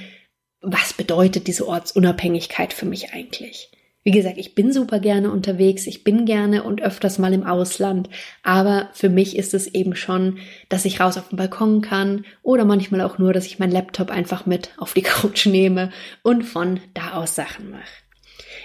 was 0.60 0.92
bedeutet 0.92 1.46
diese 1.46 1.66
Ortsunabhängigkeit 1.66 2.72
für 2.72 2.86
mich 2.86 3.12
eigentlich? 3.12 3.70
Wie 4.08 4.12
gesagt, 4.12 4.38
ich 4.38 4.54
bin 4.54 4.72
super 4.72 5.00
gerne 5.00 5.30
unterwegs, 5.30 5.86
ich 5.86 6.02
bin 6.02 6.24
gerne 6.24 6.62
und 6.62 6.80
öfters 6.80 7.18
mal 7.18 7.34
im 7.34 7.44
Ausland, 7.44 8.08
aber 8.42 8.88
für 8.94 9.10
mich 9.10 9.36
ist 9.36 9.52
es 9.52 9.66
eben 9.66 9.94
schon, 9.94 10.38
dass 10.70 10.86
ich 10.86 10.98
raus 10.98 11.18
auf 11.18 11.28
den 11.28 11.36
Balkon 11.36 11.82
kann 11.82 12.24
oder 12.42 12.64
manchmal 12.64 13.02
auch 13.02 13.18
nur, 13.18 13.34
dass 13.34 13.44
ich 13.44 13.58
meinen 13.58 13.70
Laptop 13.70 14.10
einfach 14.10 14.46
mit 14.46 14.70
auf 14.78 14.94
die 14.94 15.02
Couch 15.02 15.44
nehme 15.44 15.90
und 16.22 16.44
von 16.44 16.80
da 16.94 17.18
aus 17.18 17.34
Sachen 17.34 17.70
mache. 17.70 17.82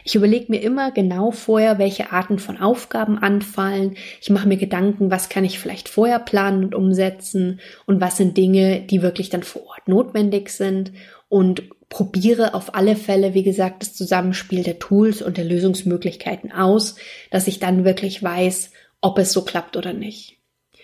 Ich 0.05 0.15
überlege 0.15 0.45
mir 0.47 0.61
immer 0.61 0.91
genau 0.91 1.31
vorher, 1.31 1.77
welche 1.77 2.13
Arten 2.13 2.39
von 2.39 2.57
Aufgaben 2.57 3.17
anfallen. 3.17 3.97
Ich 4.21 4.29
mache 4.29 4.47
mir 4.47 4.57
Gedanken, 4.57 5.11
was 5.11 5.27
kann 5.27 5.43
ich 5.43 5.59
vielleicht 5.59 5.89
vorher 5.89 6.19
planen 6.19 6.63
und 6.63 6.73
umsetzen 6.73 7.59
und 7.85 7.99
was 7.99 8.15
sind 8.15 8.37
Dinge, 8.37 8.79
die 8.79 9.01
wirklich 9.01 9.29
dann 9.29 9.43
vor 9.43 9.65
Ort 9.67 9.89
notwendig 9.89 10.51
sind 10.51 10.93
und 11.33 11.63
probiere 11.89 12.53
auf 12.53 12.75
alle 12.75 12.95
Fälle, 12.95 13.33
wie 13.33 13.41
gesagt, 13.41 13.81
das 13.81 13.95
Zusammenspiel 13.95 14.61
der 14.61 14.77
Tools 14.77 15.23
und 15.23 15.35
der 15.35 15.45
Lösungsmöglichkeiten 15.45 16.51
aus, 16.51 16.93
dass 17.31 17.47
ich 17.47 17.57
dann 17.57 17.85
wirklich 17.85 18.21
weiß, 18.21 18.69
ob 19.01 19.17
es 19.17 19.33
so 19.33 19.43
klappt 19.43 19.75
oder 19.75 19.93
nicht. 19.93 20.37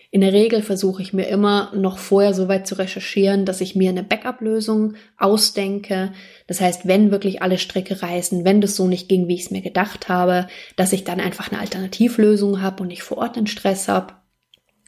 In 0.09 0.21
der 0.21 0.33
Regel 0.33 0.63
versuche 0.63 1.03
ich 1.03 1.13
mir 1.13 1.27
immer 1.27 1.71
noch 1.75 1.99
vorher 1.99 2.33
so 2.33 2.47
weit 2.47 2.65
zu 2.65 2.79
recherchieren, 2.79 3.45
dass 3.45 3.61
ich 3.61 3.75
mir 3.75 3.91
eine 3.91 4.01
Backup-Lösung 4.01 4.95
ausdenke. 5.19 6.13
Das 6.47 6.61
heißt, 6.61 6.87
wenn 6.87 7.11
wirklich 7.11 7.43
alle 7.43 7.59
Stricke 7.59 8.01
reißen, 8.01 8.43
wenn 8.43 8.59
das 8.59 8.75
so 8.75 8.87
nicht 8.87 9.07
ging, 9.07 9.27
wie 9.27 9.35
ich 9.35 9.41
es 9.41 9.51
mir 9.51 9.61
gedacht 9.61 10.09
habe, 10.09 10.47
dass 10.75 10.93
ich 10.93 11.03
dann 11.03 11.19
einfach 11.19 11.51
eine 11.51 11.61
Alternativlösung 11.61 12.63
habe 12.63 12.81
und 12.81 12.87
nicht 12.87 13.03
vor 13.03 13.19
Ort 13.19 13.35
den 13.35 13.45
Stress 13.45 13.87
habe. 13.87 14.15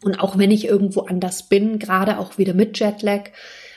Und 0.01 0.19
auch 0.19 0.39
wenn 0.39 0.49
ich 0.49 0.65
irgendwo 0.65 1.01
anders 1.01 1.49
bin, 1.49 1.77
gerade 1.77 2.17
auch 2.17 2.39
wieder 2.39 2.55
mit 2.55 2.79
Jetlag, 2.79 3.29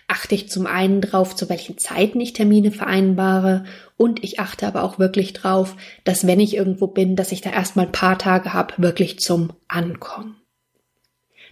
achte 0.08 0.34
ich 0.34 0.48
zum 0.48 0.66
einen 0.66 1.00
drauf, 1.00 1.34
zu 1.34 1.48
welchen 1.48 1.78
Zeiten 1.78 2.20
ich 2.20 2.32
Termine 2.32 2.70
vereinbare 2.70 3.64
und 3.96 4.22
ich 4.22 4.40
achte 4.40 4.66
aber 4.66 4.82
auch 4.82 4.98
wirklich 4.98 5.32
drauf, 5.32 5.76
dass 6.04 6.26
wenn 6.26 6.40
ich 6.40 6.56
irgendwo 6.56 6.86
bin, 6.86 7.16
dass 7.16 7.32
ich 7.32 7.40
da 7.40 7.50
erstmal 7.50 7.86
ein 7.86 7.92
paar 7.92 8.18
Tage 8.18 8.52
habe, 8.52 8.74
wirklich 8.78 9.18
zum 9.18 9.52
Ankommen. 9.68 10.36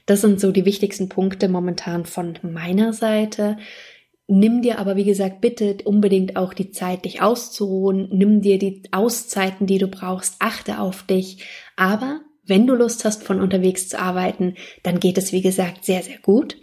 Das 0.07 0.21
sind 0.21 0.41
so 0.41 0.51
die 0.51 0.65
wichtigsten 0.65 1.09
Punkte 1.09 1.49
momentan 1.49 2.07
von 2.07 2.39
meiner 2.43 2.93
Seite. 2.93 3.57
Nimm 4.27 4.63
dir 4.63 4.79
aber, 4.79 4.97
wie 4.97 5.05
gesagt, 5.05 5.41
bitte 5.41 5.79
unbedingt 5.85 6.37
auch 6.37 6.55
die 6.55 6.71
Zeit, 6.71 7.05
dich 7.05 7.23
auszuruhen. 7.23 8.09
Nimm 8.13 8.41
dir 8.41 8.59
die 8.59 8.83
Auszeiten, 8.91 9.67
die 9.67 9.79
du 9.79 9.89
brauchst. 9.89 10.37
Achte 10.39 10.81
auf 10.81 11.05
dich. 11.05 11.45
Aber 11.77 12.21
wenn 12.45 12.67
du 12.67 12.75
Lust 12.75 13.05
hast, 13.05 13.23
von 13.23 13.41
unterwegs 13.41 13.89
zu 13.89 13.99
arbeiten, 14.01 14.55
dann 14.83 14.99
geht 14.99 15.19
es, 15.19 15.33
wie 15.33 15.43
gesagt, 15.43 15.85
sehr, 15.85 16.03
sehr 16.03 16.19
gut. 16.19 16.57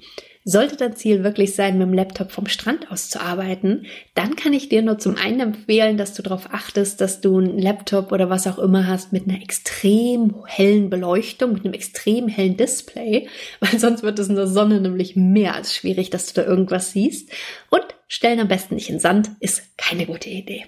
Sollte 0.46 0.78
dein 0.78 0.96
Ziel 0.96 1.24
wirklich 1.24 1.54
sein, 1.54 1.78
mit 1.78 1.88
dem 1.88 1.94
Laptop 1.94 2.32
vom 2.32 2.48
Strand 2.48 2.90
aus 2.90 3.10
zu 3.10 3.20
arbeiten, 3.20 3.86
dann 4.16 4.38
kann 4.38 4.54
ich 4.54 4.70
dir 4.70 4.82
nur 4.82 4.98
zum 4.98 5.18
einen 5.18 5.42
empfehlen, 5.42 5.98
dass 5.98 6.14
du 6.14 6.24
darauf 6.24 6.54
achtest, 6.54 7.02
dass 7.02 7.20
du 7.20 7.38
einen 7.38 7.60
Laptop 7.60 8.14
oder 8.14 8.30
was 8.30 8.48
auch 8.48 8.58
immer 8.58 8.88
hast 8.88 9.12
mit 9.12 9.28
einer 9.28 9.42
extrem 9.42 10.44
hellen 10.48 10.90
Beleuchtung, 10.90 11.54
mit 11.54 11.66
einem 11.66 11.74
extrem 11.74 12.30
hellen 12.30 12.56
Display, 12.56 13.28
weil 13.60 13.78
sonst 13.80 14.02
wird 14.02 14.18
es 14.18 14.30
in 14.30 14.36
der 14.36 14.48
Sonne 14.48 14.80
nämlich 14.80 15.18
mehr 15.18 15.56
als 15.56 15.76
schwierig, 15.76 16.10
dass 16.10 16.32
du 16.32 16.42
da 16.42 16.48
irgendwas 16.48 16.94
siehst. 16.94 17.30
Und 17.70 17.84
stellen 18.08 18.40
am 18.40 18.48
besten 18.48 18.76
nicht 18.76 18.90
in 18.90 19.00
Sand, 19.00 19.32
ist 19.42 19.78
keine 19.78 20.06
gute 20.06 20.30
Idee. 20.30 20.66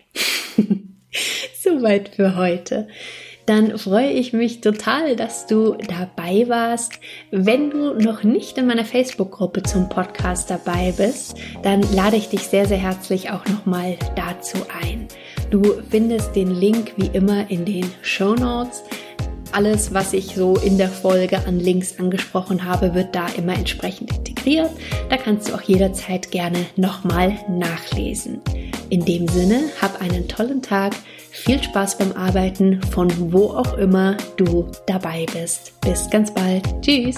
Soweit 1.64 2.10
für 2.16 2.36
heute 2.36 2.88
dann 3.52 3.78
freue 3.78 4.12
ich 4.12 4.32
mich 4.32 4.62
total, 4.62 5.18
dass 5.18 5.46
du 5.46 5.74
dabei 5.74 6.48
warst. 6.48 6.94
Wenn 7.32 7.70
du 7.70 7.96
noch 7.96 8.24
nicht 8.24 8.58
in 8.58 8.66
meiner 8.66 8.86
Facebook-Gruppe 8.86 9.64
zum 9.64 9.90
Podcast 9.90 10.50
dabei 10.50 10.94
bist, 10.96 11.36
dann 11.62 11.82
lade 11.94 12.16
ich 12.16 12.30
dich 12.30 12.48
sehr, 12.48 12.66
sehr 12.66 12.78
herzlich 12.78 13.30
auch 13.30 13.46
nochmal 13.48 13.98
dazu 14.16 14.58
ein. 14.82 15.10
Du 15.50 15.82
findest 15.90 16.34
den 16.34 16.50
Link 16.50 16.94
wie 16.96 17.08
immer 17.08 17.52
in 17.52 17.66
den 17.66 17.92
Show 18.02 18.36
Notes. 18.36 18.84
Alles, 19.52 19.94
was 19.94 20.14
ich 20.14 20.34
so 20.34 20.56
in 20.56 20.78
der 20.78 20.88
Folge 20.88 21.46
an 21.46 21.60
Links 21.60 22.00
angesprochen 22.00 22.64
habe, 22.64 22.94
wird 22.94 23.14
da 23.14 23.28
immer 23.36 23.54
entsprechend 23.54 24.16
integriert. 24.16 24.72
Da 25.10 25.18
kannst 25.18 25.50
du 25.50 25.56
auch 25.56 25.62
jederzeit 25.62 26.32
gerne 26.32 26.68
nochmal 26.78 27.38
nachlesen. 27.50 28.40
In 28.90 29.04
dem 29.04 29.28
Sinne, 29.28 29.64
hab 29.82 30.02
einen 30.02 30.30
tollen 30.30 30.62
Tag. 30.62 30.94
Viel 31.32 31.64
Spaß 31.64 31.98
beim 31.98 32.12
Arbeiten 32.12 32.82
von 32.92 33.10
wo 33.32 33.52
auch 33.52 33.78
immer 33.78 34.18
du 34.36 34.70
dabei 34.86 35.26
bist. 35.34 35.80
Bis 35.82 36.10
ganz 36.10 36.34
bald. 36.34 36.64
Tschüss. 36.82 37.16